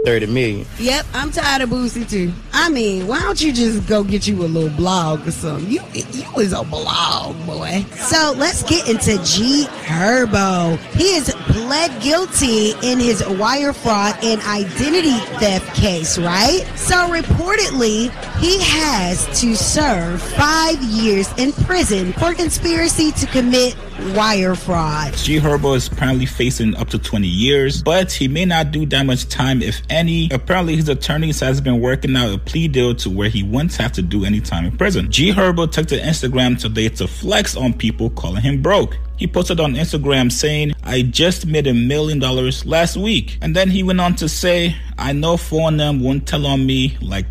[0.05, 0.67] 30 million.
[0.79, 2.33] Yep, I'm tired of Boosie too.
[2.53, 5.71] I mean, why don't you just go get you a little blog or something?
[5.71, 7.85] You you is a blog boy.
[7.97, 10.79] So let's get into G Herbo.
[10.95, 16.65] He is pled guilty in his wire fraud and identity theft case, right?
[16.77, 23.77] So reportedly, he has to serve five years in prison for conspiracy to commit
[24.15, 25.15] wire fraud.
[25.15, 29.05] G Herbo is apparently facing up to 20 years, but he may not do that
[29.05, 30.29] much time, if any.
[30.33, 33.93] Apparently, his attorneys has been working out a plea deal to where he won't have
[33.93, 35.11] to do any time in prison.
[35.11, 38.99] G Herbo took to Instagram today to flex on people calling him broke.
[39.17, 43.37] He posted on Instagram saying, I just made a million dollars last week.
[43.43, 46.65] And then he went on to say, I know four of them won't tell on
[46.65, 47.27] me like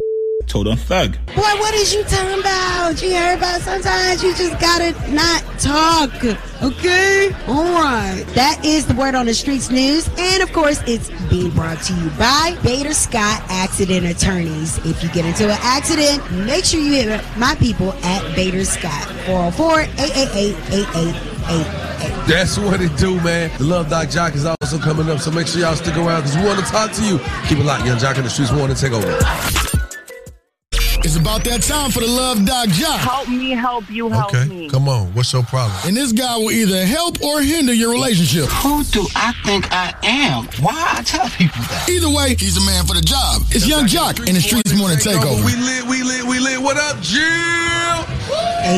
[0.50, 1.14] told on Thug.
[1.28, 3.02] Boy, what is you talking about?
[3.02, 6.12] You heard about sometimes you just gotta not talk.
[6.62, 7.30] Okay?
[7.48, 8.26] Alright.
[8.34, 10.10] That is the word on the streets news.
[10.18, 14.78] And of course, it's being brought to you by Bader Scott Accident Attorneys.
[14.86, 19.06] If you get into an accident, make sure you hit my people at Bader Scott.
[19.26, 22.28] 404 888 8888.
[22.28, 23.52] That's what it do, man.
[23.58, 26.38] The Love Doc Joc is also coming up, so make sure y'all stick around because
[26.38, 27.20] we want to talk to you.
[27.48, 28.52] Keep it locked, Yung Joc in the streets.
[28.52, 29.69] We want to take over.
[31.02, 32.98] It's about that time for the Love Doc Joc.
[32.98, 34.70] Help me help you help Okay, me.
[34.70, 35.78] Come on, what's your problem?
[35.86, 38.46] And this guy will either help or hinder your relationship.
[38.62, 40.46] Who do I think I am?
[40.62, 41.88] Why I tell people that?
[41.90, 43.44] Either way, he's a man for the job.
[43.50, 45.44] It's Yung Joc in the Streets Morning Takeover.
[45.46, 46.62] We lit, we lit, we lit.
[46.62, 47.24] What up, Jill?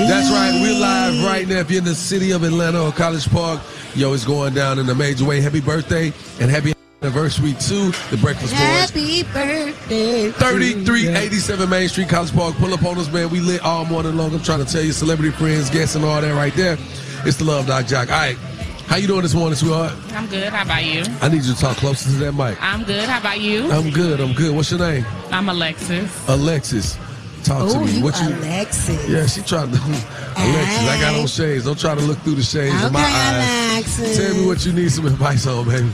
[0.07, 0.57] That's right.
[0.61, 1.59] We're live right now.
[1.59, 3.61] If you're in the city of Atlanta or College Park,
[3.95, 5.41] yo, it's going down in a major way.
[5.41, 6.74] Happy birthday and happy
[7.12, 8.60] anniversary to the Breakfast Boys.
[8.62, 10.30] Happy birthday.
[10.32, 12.54] 3387 Main Street, College Park.
[12.58, 13.30] Pull up on us, man.
[13.32, 14.32] We lit all morning long.
[14.36, 16.78] I'm trying to tell you, celebrity friends, guests, and all that right there.
[17.26, 18.06] It's the Love Doc Joc.
[18.12, 18.38] All right.
[18.86, 19.93] How you doing this morning, sweetheart?
[20.14, 20.49] I'm good.
[20.49, 21.04] How about you?
[21.22, 22.62] I need you to talk closer to that mic.
[22.62, 23.08] I'm good.
[23.10, 23.72] How about you?
[23.72, 24.20] I'm good.
[24.20, 24.54] I'm good.
[24.56, 25.04] What's your name?
[25.32, 26.28] I'm Alexis.
[26.30, 26.97] Alexis.
[27.43, 27.93] Talk to Oh, me.
[27.93, 28.28] you What you?
[28.28, 29.08] Alexis.
[29.10, 29.78] Yeah, she tried to.
[29.80, 31.66] Alexis, I got on shades.
[31.66, 33.72] Don't try to look through the shades in my Okay, eyes.
[33.74, 34.18] Alexis.
[34.18, 35.89] Tell me what you need some advice on, baby.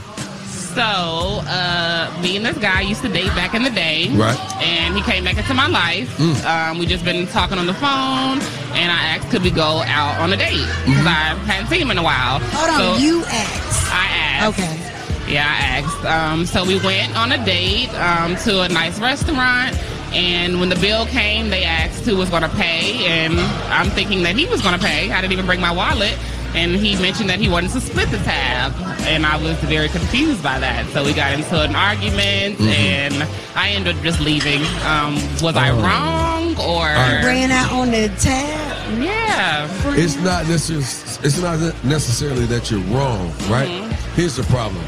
[0.78, 4.10] So, uh, me and this guy used to date back in the day.
[4.10, 4.38] Right.
[4.62, 6.08] And he came back into my life.
[6.18, 6.44] Mm.
[6.44, 8.38] Um, we just been talking on the phone,
[8.78, 11.90] and I asked could we go out on a date because I hadn't seen him
[11.90, 12.38] in a while.
[12.38, 13.92] Hold on, you asked.
[13.92, 14.60] I asked.
[14.60, 15.34] Okay.
[15.34, 16.04] Yeah, I asked.
[16.04, 19.76] Um, so we went on a date um, to a nice restaurant.
[20.14, 23.04] And when the bill came, they asked who was going to pay.
[23.04, 23.34] And
[23.68, 25.10] I'm thinking that he was going to pay.
[25.10, 26.16] I didn't even bring my wallet.
[26.54, 28.72] And he mentioned that he wanted to split the tab.
[29.06, 30.86] And I was very confused by that.
[30.90, 32.68] So we got into an argument Mm-hmm.
[32.68, 34.62] and I ended up just leaving.
[34.86, 35.80] Um, was I Oh.
[35.82, 36.84] wrong or.
[36.84, 37.22] right.
[37.24, 38.98] Ran out on the tab.
[39.00, 39.68] Yeah.
[39.94, 41.26] It's not necessarily.
[41.26, 43.68] It's not necessarily that you're wrong, right?
[43.68, 44.14] Mm-hmm.
[44.14, 44.82] Here's the problem.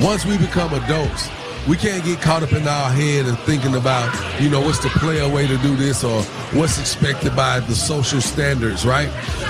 [0.00, 1.28] Once we become adults,
[1.68, 4.90] we can't get caught up in our head and thinking about, you know, what's the
[4.90, 6.22] player way to do this or
[6.58, 9.08] what's expected by the social standards, right?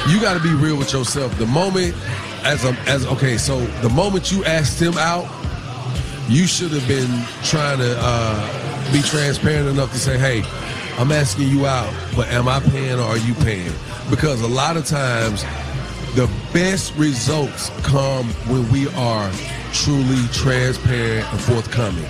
[0.08, 1.36] You got to be real with yourself.
[1.38, 1.94] The moment,
[2.44, 5.28] as a, as okay, so the moment you asked him out,
[6.28, 7.10] you should have been
[7.42, 10.42] trying to uh, be transparent enough to say, hey,
[10.98, 13.72] I'm asking you out, but am I paying or are you paying?
[14.08, 15.42] Because a lot of times,
[16.14, 19.32] the best results come when we are
[19.74, 22.06] truly transparent and forthcoming.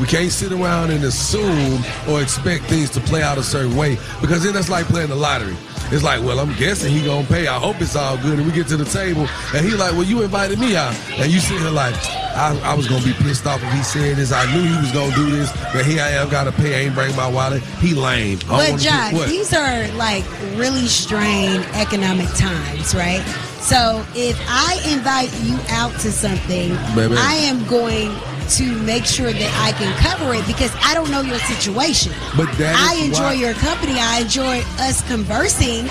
[0.00, 3.96] We can't sit around and assume or expect things to play out a certain way
[4.20, 5.56] because then that's like playing the lottery.
[5.90, 7.46] It's like, well, I'm guessing he gonna pay.
[7.46, 8.38] I hope it's all good.
[8.38, 11.30] And we get to the table, and he like, well, you invited me out, and
[11.30, 11.94] you sit here like,
[12.34, 14.32] I, I was gonna be pissed off if he said this.
[14.32, 16.74] I knew he was gonna do this, but here I am, gotta pay.
[16.74, 17.62] I ain't bring my wallet.
[17.80, 18.38] He lame.
[18.48, 20.24] I But do- these are like
[20.56, 23.22] really strained economic times, right?
[23.60, 27.14] So if I invite you out to something, Baby.
[27.16, 28.10] I am going
[28.58, 32.12] to make sure that I can cover it because I don't know your situation.
[32.36, 33.94] But that I enjoy why- your company.
[33.98, 35.86] I enjoy us conversing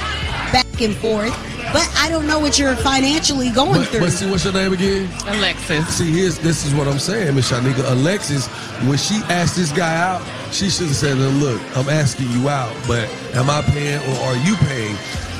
[0.81, 3.99] back and forth, but I don't know what you're financially going But, through.
[4.01, 5.09] but see, what's your name again?
[5.27, 5.87] Alexis.
[5.87, 7.89] See, here's this is what I'm saying, Miss Shanika.
[7.91, 8.47] Alexis,
[8.87, 10.21] when she asked this guy out,
[10.51, 14.35] she should have said, "Look, I'm asking you out, but am I paying or are
[14.37, 14.95] you paying?"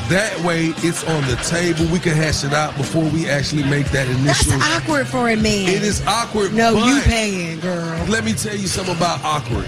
[0.09, 1.85] That way, it's on the table.
[1.91, 4.25] We can hash it out before we actually make that initial.
[4.25, 4.61] That's initial.
[4.73, 5.69] awkward for a man.
[5.69, 6.53] It is awkward.
[6.53, 8.05] No, you paying, girl.
[8.09, 9.67] Let me tell you something about awkward.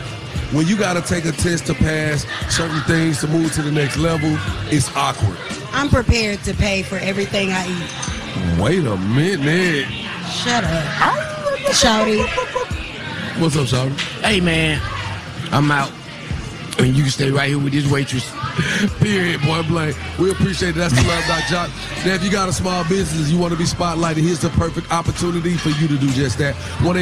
[0.53, 3.71] When you got to take a test to pass certain things to move to the
[3.71, 4.37] next level,
[4.71, 5.35] it's awkward.
[5.71, 8.61] I'm prepared to pay for everything I eat.
[8.61, 9.87] Wait a minute.
[10.29, 10.83] Shut up.
[11.73, 12.27] Shouty.
[13.41, 13.99] What's up, Shawty?
[14.21, 14.79] Hey man,
[15.51, 15.91] I'm out.
[16.79, 18.29] And you can stay right here with this waitress.
[18.99, 19.95] Period, point blank.
[20.19, 20.75] We appreciate it.
[20.75, 22.05] That's the love, Doc Joc.
[22.05, 24.91] Now, if you got a small business, you want to be spotlighted, here's the perfect
[24.91, 26.55] opportunity for you to do just that.
[26.83, 26.95] 1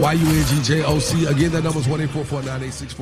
[0.00, 1.26] Y-U-N-G-J-O-C.
[1.26, 2.94] Again, that number is 1 986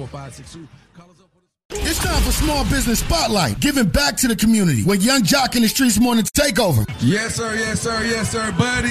[1.71, 5.63] It's time for Small Business Spotlight, giving back to the community with Yung Joc in
[5.63, 6.89] the Streets Morning Takeover.
[7.01, 7.55] Yes, sir.
[7.55, 8.05] Yes, sir.
[8.05, 8.89] Yes, sir, buddy.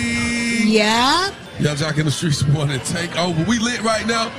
[0.66, 1.34] Yeah.
[1.60, 3.43] Y'all Joc in the streets morning take over.
[3.43, 4.32] We lit right now.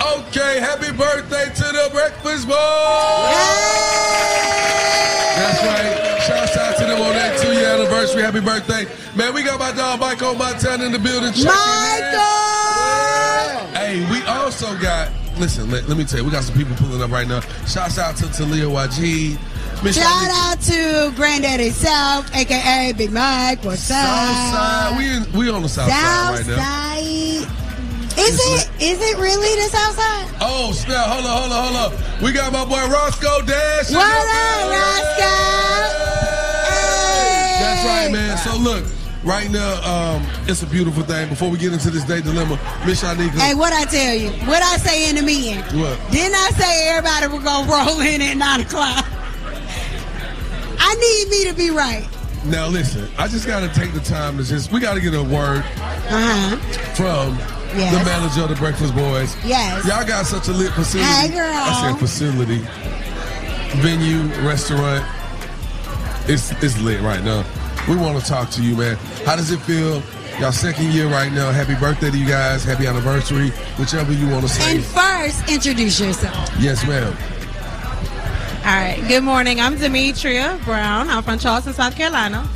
[0.00, 2.56] Okay, happy birthday to the Breakfast Boys.
[5.36, 6.22] That's right.
[6.26, 8.22] Shouts out to them on that two year anniversary.
[8.22, 8.86] Happy birthday.
[9.14, 11.32] Man, we got my dog Michael Montana in the building.
[11.32, 11.54] checking in.
[13.76, 17.02] Hey, we also got, listen, let, let me tell you, we got some people pulling
[17.02, 17.40] up right now.
[17.66, 19.38] Shouts out to Talia YG.
[19.84, 23.64] Miss Shout out to Granddaddy South, aka Big Mike.
[23.64, 23.96] What's up?
[23.96, 24.98] Southside.
[24.98, 26.56] We, in, we on the south side right now.
[26.56, 27.69] Southside.
[28.20, 28.70] Is it?
[28.80, 30.28] Is it really this outside?
[30.40, 31.06] Oh, snap.
[31.08, 32.22] Hold on, hold on, hold on.
[32.24, 33.90] We got my boy Roscoe Dash.
[33.90, 34.78] in What the up, building.
[34.78, 36.10] Roscoe?
[37.60, 38.36] That's right, man.
[38.38, 38.84] So look,
[39.24, 41.28] right now, um, it's a beautiful thing.
[41.28, 43.30] Before we get into this day dilemma, Miss Shanika.
[43.38, 44.30] Hey, what I tell you?
[44.46, 45.58] What I say in the meeting?
[45.80, 45.98] What?
[46.10, 49.04] Didn't I say everybody was gonna roll in at nine o'clock?
[50.78, 52.06] I need me to be right.
[52.46, 55.62] Now listen, I just gotta take the time to just we gotta get a word
[56.08, 56.56] Uh huh.
[56.94, 57.36] from
[57.76, 57.98] Yes.
[57.98, 59.36] the manager of the Breakfast Boys.
[59.44, 59.86] Yes.
[59.86, 61.08] Y'all got such a lit facility.
[61.08, 61.52] Hey, girl.
[61.54, 62.58] I said facility.
[63.80, 65.04] Venue, restaurant.
[66.28, 67.44] It's it's lit right now.
[67.88, 68.96] We want to talk to you, man.
[69.24, 70.02] How does it feel?
[70.40, 71.50] Y'all second year right now.
[71.50, 72.64] Happy birthday to you guys.
[72.64, 73.50] Happy anniversary.
[73.78, 74.76] Whichever you want to say.
[74.76, 76.50] And first, introduce yourself.
[76.58, 77.16] yes, ma'am.
[78.60, 79.02] All right.
[79.08, 79.60] Good morning.
[79.60, 81.08] I'm Demetria Brown.
[81.08, 82.46] I'm from Charleston, South Carolina,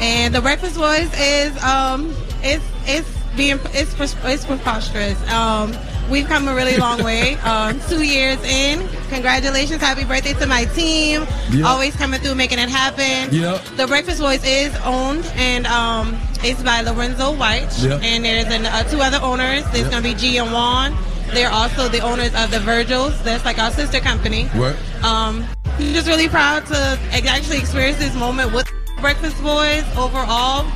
[0.00, 5.16] and the Breakfast Boys is um it's it's being it's it's preposterous.
[5.30, 5.74] Um,
[6.10, 7.36] we've come a really long way.
[7.46, 8.88] Um, two years in.
[9.08, 9.80] Congratulations!
[9.80, 11.26] Happy birthday to my team.
[11.64, 13.30] Always coming through, making it happen.
[13.76, 18.02] The Breakfast Boys is owned and um it's by Lorenzo White, Yep.
[18.02, 19.64] and there's an, uh, two other owners.
[19.72, 19.90] There's Yep.
[19.90, 20.96] gonna be G and Juan.
[21.32, 23.14] They're also the owners of the Virgils.
[23.22, 24.44] That's like our sister company.
[24.54, 24.76] What?
[25.02, 25.44] Um,
[25.78, 28.68] I'm just really proud to actually experience this moment with
[29.00, 29.84] Breakfast Boys.
[29.96, 30.66] Overall,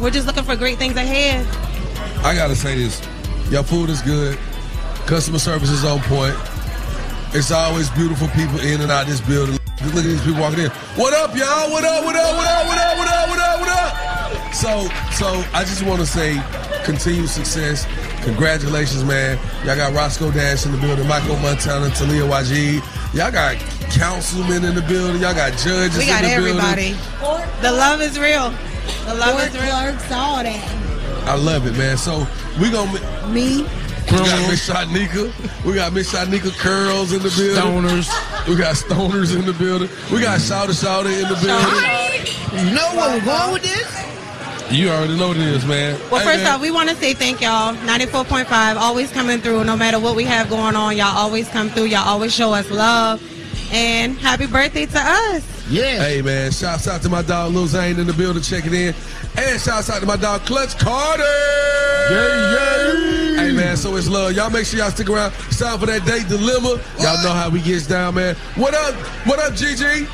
[0.00, 1.44] we're just looking for great things ahead.
[2.24, 3.00] I gotta say this.
[3.50, 4.38] Your food is good.
[5.06, 6.34] Customer service is on point.
[7.34, 9.58] It's always beautiful people in and out this building.
[9.84, 10.70] Look at these people walking in.
[10.96, 11.70] What up, y'all?
[11.70, 12.04] What up?
[12.04, 12.34] What up?
[12.36, 12.66] What up?
[12.66, 12.98] What up?
[12.98, 13.28] What up?
[13.28, 13.60] What up?
[13.60, 14.54] What up?
[14.54, 16.40] So, so I just want to say,
[16.84, 17.86] continued success.
[18.24, 19.38] Congratulations, man.
[19.64, 23.14] Y'all got Roscoe Dash in the building, Michael Montana, Talia YG.
[23.14, 23.56] Y'all got
[23.92, 25.20] councilmen in the building.
[25.20, 26.94] Y'all got judges We got in the everybody.
[27.20, 27.46] building.
[27.62, 28.50] The love is real.
[29.06, 29.70] The love Court is real.
[29.70, 30.85] clerks, all that.
[31.26, 31.96] I love it, man.
[31.96, 32.26] So
[32.60, 32.92] we gonna
[33.28, 33.66] Me.
[34.12, 35.64] We got Miss Shanika.
[35.64, 38.02] We got Miss Shanika Curls in the building.
[38.02, 38.48] Stoners.
[38.48, 39.88] We got stoners in the building.
[40.12, 42.68] We got Shouter Shouter in the building.
[42.68, 44.70] You know where we're going with this?
[44.70, 45.98] You already know this, man.
[46.10, 46.54] Well, Hey, first man.
[46.54, 47.74] off, we want to say thank y'all.
[47.74, 49.64] 94.5, always coming through.
[49.64, 51.84] No matter what we have going on, y'all always come through.
[51.86, 53.20] Y'all always show us love.
[53.72, 55.55] And happy birthday to us.
[55.68, 55.98] Yeah.
[55.98, 58.94] Hey man, shouts out to my dog Lil Zane in the building checking in.
[59.36, 61.22] And shouts out to my dog Clutch Carter.
[62.10, 63.42] Yeah, yeah.
[63.42, 64.32] Hey man, so it's love.
[64.32, 65.32] Y'all make sure y'all stick around.
[65.48, 66.80] It's time for that date dilemma.
[67.00, 68.36] Y'all know how we gets down, man.
[68.54, 68.94] What up?
[69.26, 70.06] What up, GG?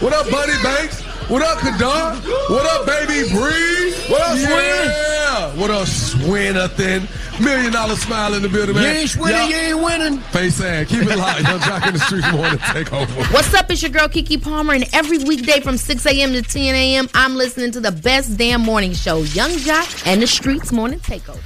[0.00, 1.09] What up, Buddy Banks?
[1.30, 2.16] What up, Kadar?
[2.50, 3.92] What up, baby Bree?
[4.12, 5.54] What up, yeah.
[5.56, 7.06] What up, Swinathan?
[7.40, 8.82] Million dollar smile in the building, man.
[8.84, 10.18] You ain't winning, Y'all- you ain't winning.
[10.32, 10.88] Face sad.
[10.88, 11.40] Keep it locked.
[11.42, 13.12] Yung Joc in the street morning take over.
[13.32, 13.70] What's up?
[13.70, 16.32] It's your girl Keke Palmer, and every weekday from 6 a.m.
[16.32, 20.26] to 10 a.m., I'm listening to the best damn morning show, Yung Joc and the
[20.26, 21.38] Streets Morning Takeover.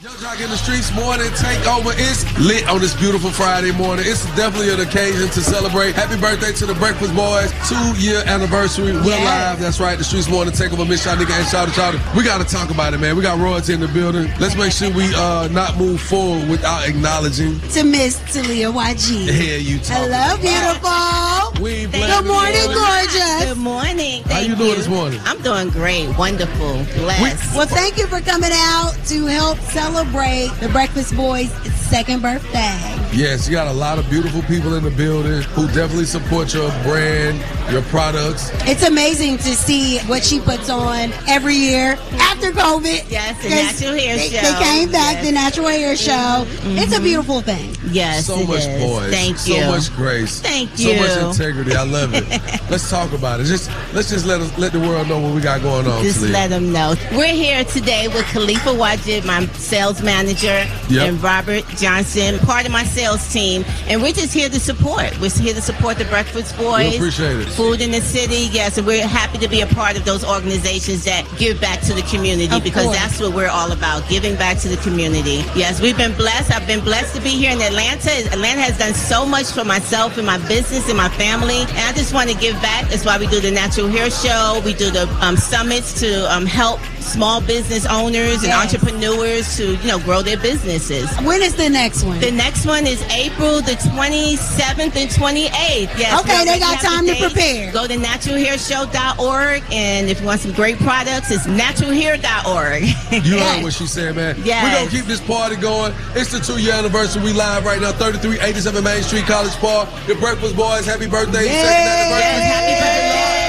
[0.00, 4.04] Yung Joc in the streets morning takeover is lit on this beautiful Friday morning.
[4.06, 5.96] It's definitely an occasion to celebrate.
[5.96, 8.92] Happy birthday to the Breakfast Boys, two year anniversary.
[8.92, 9.24] We're Yes.
[9.26, 9.58] live.
[9.58, 9.98] That's right.
[9.98, 10.86] The streets morning takeover.
[10.86, 11.98] Miss Shanika and Shout Shout.
[12.14, 13.16] We got to talk about it, man.
[13.16, 14.30] We got royalty in the building.
[14.38, 17.58] Let's make sure we uh not move forward without acknowledging.
[17.74, 19.26] To Miss Talia YG.
[19.26, 21.60] The you talking Hello, beautiful.
[21.60, 23.44] We Good morning, gorgeous.
[23.50, 24.22] Good morning.
[24.30, 25.18] How you Thank doing this morning?
[25.24, 26.16] I'm doing great.
[26.16, 26.86] Wonderful.
[27.02, 27.56] Blessed.
[27.56, 31.50] Well, thank you for coming out to help celebrate the Breakfast Boys'
[31.88, 32.76] second birthday.
[33.12, 36.70] Yes, you got a lot of beautiful people in the building who definitely support your
[36.82, 38.50] brand, your products.
[38.66, 43.10] It's amazing to see what she puts on every year after COVID.
[43.10, 44.42] Yes, the 'Cause natural hair they, show.
[44.42, 45.26] They came back, Yes.
[45.26, 46.46] the natural hair show.
[46.48, 47.04] It's a mm-hmm.
[47.04, 47.74] beautiful thing.
[47.90, 48.82] Yes, so it much is.
[48.82, 49.10] poise.
[49.10, 49.62] Thank you.
[49.62, 50.40] so much grace.
[50.40, 50.96] Thank you.
[50.96, 51.74] So much integrity.
[51.74, 52.24] I love it.
[52.70, 53.44] let's talk about it.
[53.44, 56.02] Just let's just let us let the world know what we got going on.
[56.02, 56.32] Just Talia.
[56.32, 56.94] let them know.
[57.12, 61.08] We're here today with Khalifa Wajid, my sales manager, Yep.
[61.08, 63.64] and Robert Johnson, part of my sales team.
[63.88, 65.18] And we're just here to support.
[65.20, 66.90] We're here to support the Breakfast Boys.
[66.90, 67.48] We appreciate it.
[67.48, 68.78] Food in the city, yes.
[68.78, 72.02] And we're happy to be a part of those organizations that give back to the
[72.02, 72.96] community Of because course.
[72.96, 75.44] that's what we're all about, giving back to the community.
[75.54, 76.50] Yes, we've been blessed.
[76.52, 77.77] I've been blessed to be here in Atlanta.
[77.78, 81.60] Atlanta Atlanta has done so much for myself and my business and my family.
[81.60, 82.90] And I just want to give back.
[82.90, 84.60] That's why we do the Natural Hair Show.
[84.64, 88.74] We do the um, summits to um, help small business owners and Yes.
[88.74, 91.08] entrepreneurs to, you know, grow their businesses.
[91.22, 92.20] When is the next one?
[92.20, 95.90] The next one is April the 27th and 28th.
[95.98, 96.20] Yes.
[96.20, 97.72] Okay, they got have the time to prepare.
[97.72, 102.82] Go to naturalhairshow.org and if you want some great products, it's naturalhair.org.
[103.24, 104.36] You heard what she said, man.
[104.44, 104.62] Yes.
[104.64, 105.92] We're gonna keep this party going.
[106.14, 107.22] It's the two year anniversary.
[107.22, 109.88] We live right now, 3387 Main Street, College Park.
[110.06, 111.46] The Breakfast Boys, happy birthday.
[111.48, 112.08] Second anniversary.
[112.10, 113.47] Going out in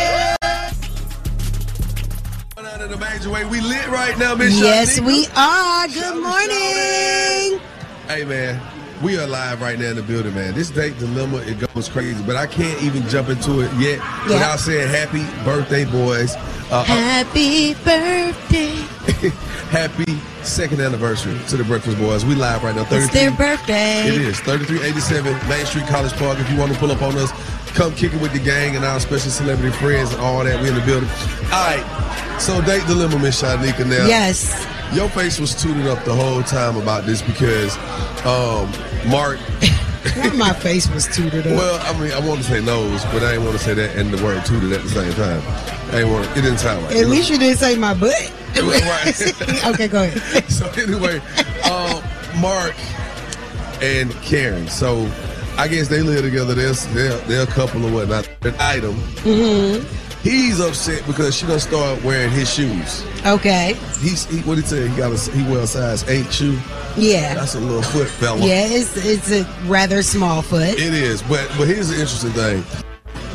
[3.00, 3.46] major way.
[3.46, 5.06] We lit right now, Miss Yes, Shanika.
[5.06, 5.88] we are.
[5.88, 7.60] Good morning.
[8.08, 8.60] Hey man,
[9.04, 10.54] we are live right now in the building, man.
[10.56, 14.60] This date dilemma it goes crazy, but I can't even jump into it yet without
[14.60, 16.36] saying happy birthday, boys.
[16.72, 18.76] Uh, Happy birthday.
[19.70, 22.24] happy second anniversary to the Breakfast Boys.
[22.26, 22.86] We live right now.
[22.92, 24.08] It's their birthday.
[24.08, 26.40] It is 3387 Main Street College Park.
[26.40, 27.32] If you want to pull up on us,
[27.74, 30.62] come kick it with the gang and our special celebrity friends and all that.
[30.62, 31.10] We in the building.
[31.52, 32.38] All right.
[32.40, 33.86] So date dilemma, Miss Shanika.
[33.86, 34.66] Now, Yes.
[34.94, 37.76] your face was tooted up the whole time about this because
[38.26, 38.72] um,
[39.10, 39.40] Mark.
[40.36, 41.54] My face was tooted up.
[41.54, 43.98] Well, I mean, I want to say nose, but I didn't want to say that
[43.98, 45.42] and the word tooted at the same time.
[45.94, 46.26] I ain't want.
[46.38, 46.96] It didn't sound right.
[46.96, 48.14] At least you didn't say my butt.
[48.58, 49.66] right.
[49.74, 50.50] okay, go ahead.
[50.50, 51.22] so anyway,
[51.66, 52.02] uh,
[52.40, 52.76] Mark
[53.82, 54.68] and Karen.
[54.70, 55.06] So
[55.60, 56.54] I guess they live together.
[56.56, 58.30] They're, they're, they're a couple or whatnot.
[58.44, 58.96] An item.
[59.26, 59.84] Mm-hmm.
[60.22, 63.04] He's upset because she done start wearing his shoes.
[63.26, 63.74] Okay.
[64.00, 64.90] He's he, what he said.
[64.90, 66.58] He got a he wear a size eight shoe.
[66.96, 67.34] Yeah.
[67.34, 68.40] That's a little foot fella.
[68.40, 70.80] Yeah, it's it's a rather small foot.
[70.80, 72.64] It is, but but here's the interesting thing.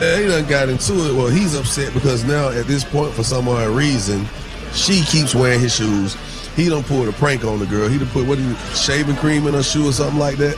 [0.00, 1.14] Uh, He done got into it.
[1.14, 4.26] Well, he's upset because now at this point, for some odd reason,
[4.72, 6.16] she keeps wearing his shoes.
[6.56, 7.86] He don't pulled a prank on the girl.
[7.88, 10.56] He done put what he shaving cream in her shoe or something like that.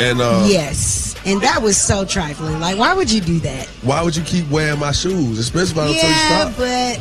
[0.00, 1.14] And uh, yes.
[1.26, 2.60] And that was so trifling.
[2.60, 3.66] Like, why would you do that?
[3.82, 6.56] why would you keep wearing my shoes, especially if I don't yeah, tell you stop?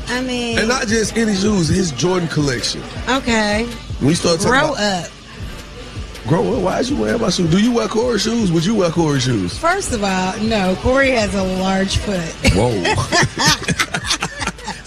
[0.08, 2.82] but I mean, And not just any shoes, his Jordan collection.
[3.10, 3.66] okay.
[4.00, 5.12] When you start talking Grow about, up.
[6.28, 6.62] grow up.
[6.64, 7.50] Why is you wearing my shoes?
[7.50, 8.52] Do you wear Corey shoes?
[8.52, 9.58] Would you wear Corey shoes?
[9.58, 10.76] First of all, no.
[10.82, 12.34] Corey has a large foot.
[12.54, 12.74] Whoa.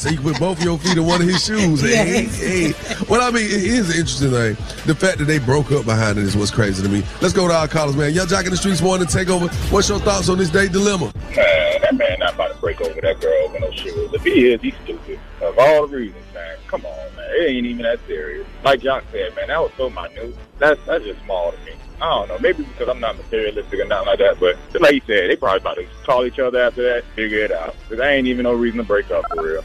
[0.00, 1.82] so you can put both of your feet in one of his shoes.
[1.82, 2.38] Hey, Yes.
[2.40, 2.72] hey.
[3.08, 4.54] Well, I mean, it is an interesting thing.
[4.86, 7.02] The fact that they broke up behind it is what's crazy to me.
[7.20, 8.14] Let's go to our callers, man.
[8.14, 9.48] Yung Joc in the streets wanting to take over.
[9.68, 11.12] What's your thoughts on this day dilemma?
[11.36, 14.10] Man, that man not about to break over that girl with no shoes.
[14.14, 15.20] If he is, he's stupid.
[15.42, 16.56] Of all the reasons, man.
[16.66, 17.26] Come on, man.
[17.32, 18.46] It ain't even that serious.
[18.64, 20.34] Like Joc said, man, that was so minute.
[20.58, 21.72] That's that's just small to me.
[22.00, 22.38] I don't know.
[22.38, 24.40] Maybe because I'm not materialistic or nothing like that.
[24.40, 27.44] But just like you said, they probably about to call each other after that, figure
[27.44, 27.76] it out.
[27.82, 29.62] Because there ain't even no reason to break up for real.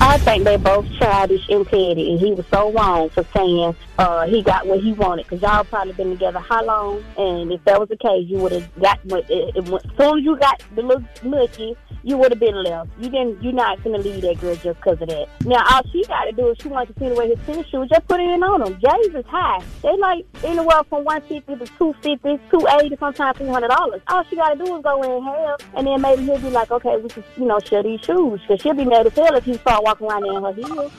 [0.00, 4.26] I think they both childish and petty, and he was so wrong for saying uh,
[4.26, 5.26] he got what he wanted.
[5.26, 7.04] Because y'all probably been together how long?
[7.16, 9.30] And if that was the case, you would have got what.
[9.30, 9.64] As
[9.96, 12.90] soon as you got the little mushy, you would have been left.
[12.98, 13.42] You didn't.
[13.42, 15.28] You're not gonna leave that girl just because of that.
[15.44, 17.66] Now all she got to do is she wants to see the way his tennis
[17.68, 17.88] shoes.
[17.88, 18.80] Just put it in on him.
[18.80, 19.62] Jay's is high.
[19.82, 24.00] They like anywhere from one fifty to two fifty, two eighty, sometimes three hundred dollars.
[24.08, 26.70] All she got to do is go in half, and then maybe he'll be like,
[26.70, 28.40] okay, we can, you know, share these shoes.
[28.40, 30.92] Because she'll be mad as hell if he start walking around in her heels.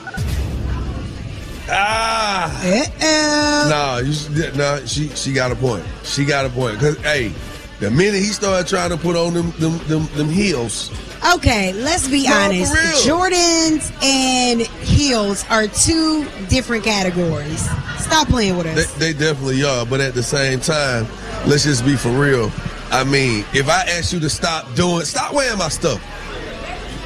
[1.69, 3.67] Ah.
[3.69, 5.83] No, you, should- no, she she got a point.
[6.03, 6.77] She got a point.
[6.79, 7.31] Cause hey,
[7.79, 10.91] the minute he started trying to put on them them them, them heels,
[11.35, 12.73] Okay, let's be No, honest.
[13.07, 17.61] Jordans and heels are two different categories.
[17.97, 18.91] Stop playing with us.
[18.95, 19.85] they, they definitely are.
[19.85, 21.07] But at the same time,
[21.47, 22.51] let's just be for real.
[22.91, 26.01] I mean, if I ask you to stop doing, stop wearing my stuff.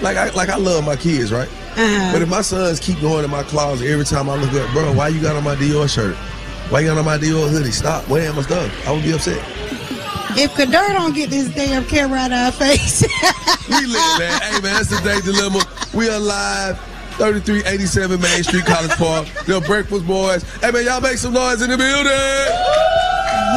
[0.02, 1.50] Like I like I love my kids, right?
[1.78, 2.12] Uh-huh.
[2.12, 4.92] But if my sons keep going in my closet every time I look up, bro,
[4.94, 6.16] why you got on my Dior shirt?
[6.72, 7.72] Why you got on my Dior hoodie?
[7.72, 8.88] Stop wearing my stuff.
[8.88, 9.38] I would be upset.
[10.40, 13.04] If Kadir don't get this damn camera out of our face,
[13.70, 14.42] We live, man.
[14.42, 15.62] Hey, man, that's the day dilemma.
[15.94, 16.80] We are live.
[17.18, 19.28] 3387 Main Street, College Park.
[19.46, 20.44] The Breakfast Boys.
[20.62, 22.12] Hey, man, y'all make some noise in the building.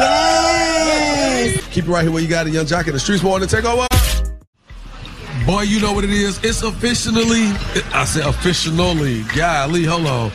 [0.01, 1.67] Yes.
[1.67, 3.47] Keep it right here where you got it, Yung Joc in the streets morning.
[3.47, 3.90] Take over.
[5.45, 6.43] Boy, you know what it is.
[6.43, 7.51] It's officially,
[7.93, 9.23] I said officially.
[9.35, 10.31] Golly, hold on.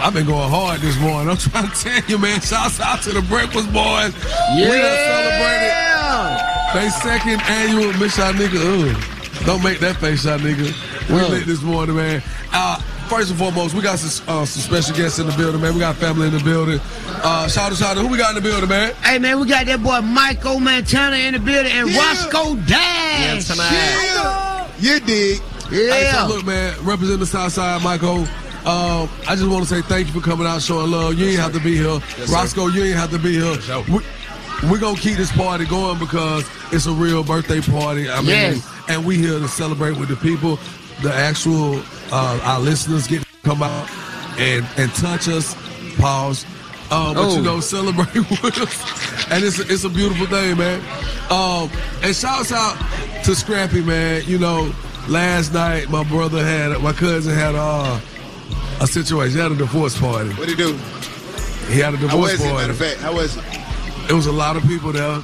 [0.00, 1.30] I've been going hard this morning.
[1.30, 2.40] I'm trying to tell you, man.
[2.40, 4.14] Shouts out to the Breakfast Boys.
[4.56, 5.88] We are celebrating
[6.74, 8.60] they second annual Miss Shanika.
[8.60, 9.46] Ugh.
[9.46, 11.08] Don't make that face, Shanika.
[11.08, 12.22] We lit this morning, man.
[12.52, 12.78] Uh,
[13.08, 15.72] first and foremost, we got some, uh, some special guests in the building, man.
[15.72, 16.78] We got family in the building.
[17.06, 18.02] Uh, shout out, shout out.
[18.02, 18.92] Who we got in the building, man?
[19.02, 23.48] Hey man, we got that boy Mykko Montana in the building and Roscoe Dash.
[24.80, 25.40] You dig.
[25.70, 25.92] Yeah.
[25.92, 28.26] Hey, so look, man, represent the South Side, Mykko.
[28.66, 31.14] Um, I just want to say thank you for coming out, showing love.
[31.14, 31.86] You ain't have to be here.
[32.18, 32.34] Yes, sir.
[32.34, 33.56] Roscoe, you ain't have to be here.
[33.88, 34.00] We,
[34.70, 38.08] we're going to keep this party going because it's a real birthday party.
[38.10, 38.68] I mean, Yes.
[38.88, 40.58] and we here to celebrate with the people,
[41.02, 41.80] the actual,
[42.12, 43.88] uh, our listeners get to come out
[44.38, 45.54] and, and touch us,
[45.98, 46.44] pause.
[46.90, 47.42] Uh, but you Oh.
[47.42, 49.17] know, celebrate with us.
[49.30, 50.80] And it's a, it's a beautiful thing, man.
[51.30, 51.70] Um,
[52.02, 52.76] and shouts out
[53.24, 54.22] to Scrappy, man.
[54.26, 54.72] You know,
[55.08, 58.00] last night my brother had, my cousin had uh,
[58.80, 59.36] a situation.
[59.36, 60.30] He had a divorce party.
[60.30, 60.72] What did he do?
[61.72, 62.44] He had a How divorce was it?
[62.44, 62.56] party.
[62.56, 63.44] Matter of fact, how was it?
[64.10, 65.18] It was a lot of people there.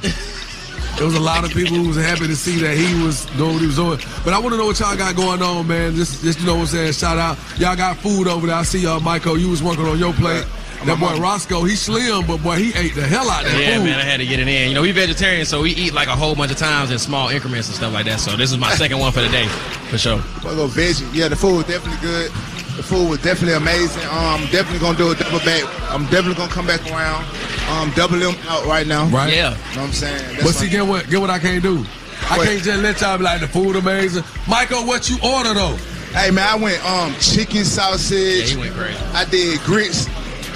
[0.97, 3.55] There was a lot of people who was happy to see that he was doing
[3.55, 3.99] what he was doing.
[4.25, 5.95] But I want to know what y'all got going on, man.
[5.97, 6.93] Just, just you know what I'm saying.
[6.93, 8.55] Shout out, y'all got food over there.
[8.57, 9.41] I see y'all, Mykko.
[9.41, 10.45] You was working on your plate.
[10.85, 13.79] That boy Roscoe, he slim, but boy, he ate the hell out of that Yeah,
[13.79, 13.85] food.
[13.85, 14.69] man, I had to get it in.
[14.69, 17.29] You know, we vegetarian, so we eat like a whole bunch of times in small
[17.31, 18.21] increments and stuff like that.
[18.21, 19.47] So this is my second one for the day,
[19.89, 20.23] for sure.
[20.45, 21.09] Well, go veggie.
[21.15, 22.31] Yeah, the food was definitely good.
[22.77, 24.03] The food was definitely amazing.
[24.07, 25.65] Um, I'm definitely gonna do a double back.
[25.91, 27.25] I'm definitely gonna come back around.
[27.71, 29.07] Um, double them out right now.
[29.07, 29.33] Right.
[29.33, 29.51] Yeah.
[29.71, 30.33] You know what I'm saying?
[30.33, 31.85] That's But see, get what, get what I can't do.
[32.29, 32.47] I What?
[32.49, 34.23] can't just let y'all be like the food amazing.
[34.47, 35.77] Mykko, what you order though?
[36.13, 38.51] Hey man, I went um chicken sausage.
[38.51, 38.99] Yeah, he went crazy.
[39.15, 40.07] I did grits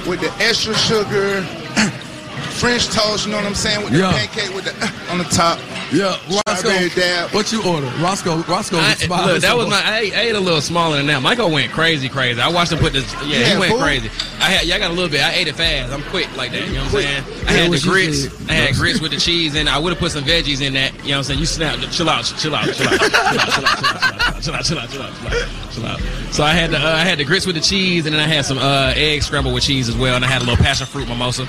[0.07, 1.45] with the extra sugar,
[2.61, 3.85] French toast, you know what I'm saying?
[3.85, 4.13] With yeah.
[4.13, 5.59] the pancake with the uh, on the top.
[5.93, 6.89] Yeah, Roscoe.
[6.95, 7.31] Dab.
[7.33, 7.87] What you order?
[8.03, 8.43] Roscoe.
[8.43, 8.77] Roscoe.
[8.79, 9.81] I, look, that was my.
[9.83, 11.23] I ate, I ate, a little smaller than that.
[11.23, 12.41] Mykko went crazy, crazy.
[12.41, 13.11] I watched him put this.
[13.25, 13.81] Yeah, he went food.
[13.81, 14.09] crazy.
[14.41, 14.71] I had.
[14.71, 15.23] I got a little bit.
[15.23, 15.93] I ate it fast.
[15.93, 16.67] I'm quick like that.
[16.67, 17.49] You know what I'm saying?
[17.49, 18.51] I had the grits.
[18.51, 20.93] I had grits with the cheese, and I would have put some veggies in that.
[20.93, 21.41] You know what I'm saying?
[21.41, 21.79] You snap.
[21.91, 22.25] Chill out.
[22.25, 22.65] Chill out.
[22.75, 23.01] Chill out.
[23.01, 23.11] Chill out.
[23.11, 23.49] Chill out.
[23.53, 24.43] Chill out.
[24.43, 26.01] Chill out chill out, chill out, chill out, chill out.
[26.33, 28.45] So I had the I had the grits with the cheese, and then I had
[28.45, 31.09] some uh, egg scrambled with cheese as well, and I had a little passion fruit
[31.09, 31.49] mimosa.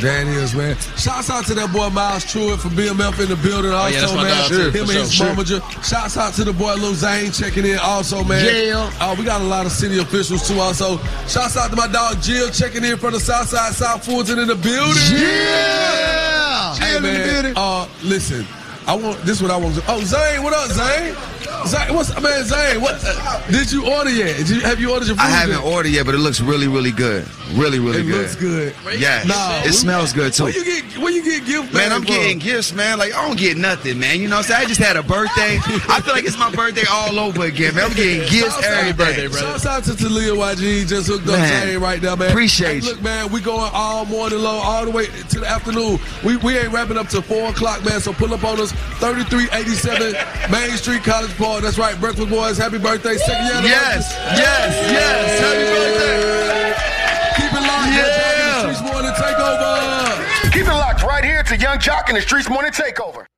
[0.00, 0.76] That is, man.
[0.96, 4.22] Shouts out to that boy Myles Truitt from BMF in the building also, Oh, yeah,
[4.22, 4.48] man.
[4.48, 5.26] too, Him and sure, his sure.
[5.34, 5.84] momager.
[5.88, 8.44] Shouts out to the boy Lil Zane checking in also, man.
[8.44, 8.90] Yeah.
[9.00, 10.98] Uh, we got a lot of city officials too also.
[11.28, 14.54] Shouts out to my dog Jill checking in from the Southside South Fulton in the
[14.56, 15.02] building.
[15.12, 16.74] Yeah.
[16.76, 17.52] Hey, Jill in the building.
[17.56, 18.46] Uh, listen.
[18.90, 19.36] I want this.
[19.36, 19.82] Is what I want to.
[19.86, 21.14] Oh, Zane, what up, Zane?
[21.66, 22.80] Zane, what's man, Zane?
[22.80, 24.36] What uh, did you order yet?
[24.38, 25.22] Did you, have you ordered your food?
[25.22, 25.72] I haven't yet?
[25.72, 27.24] ordered yet, but it looks really, really good.
[27.52, 28.14] Really, really It good.
[28.14, 28.74] It looks good.
[28.98, 30.44] Yeah, Nah, it smells good too.
[30.44, 30.98] Where you get?
[30.98, 31.72] Where you get gift?
[31.74, 32.06] Man, I'm from?
[32.14, 32.98] getting gifts, man.
[32.98, 34.20] Like I don't get nothing, man.
[34.20, 34.64] You know what I'm saying?
[34.64, 35.58] I just had a birthday.
[35.88, 37.84] I feel like it's my birthday all over again, man.
[37.90, 41.38] I'm getting gifts Shouts out- every birthday, shout out to Talia YG, just hooked up
[41.38, 42.30] Man, Zane right now, man.
[42.30, 42.82] appreciate Hey, you.
[42.94, 45.98] Look, man, we going all morning long, all the way to the afternoon.
[46.24, 48.00] We we ain't wrapping up till four o'clock, man.
[48.00, 51.62] So pull up on us, 3387 Main Street, College Park.
[51.62, 52.58] That's right, Breakfast Boys.
[52.58, 53.62] Happy birthday, second year.
[53.72, 55.40] Yes, yes, yes.
[55.40, 56.20] Happy birthday.
[57.36, 58.06] Keep it locked, Yeah.
[58.36, 58.60] yeah.
[58.60, 60.52] Streets morning takeover.
[60.52, 63.24] Keep it locked right here to Yung Joc and the Streetz Morning Takeover.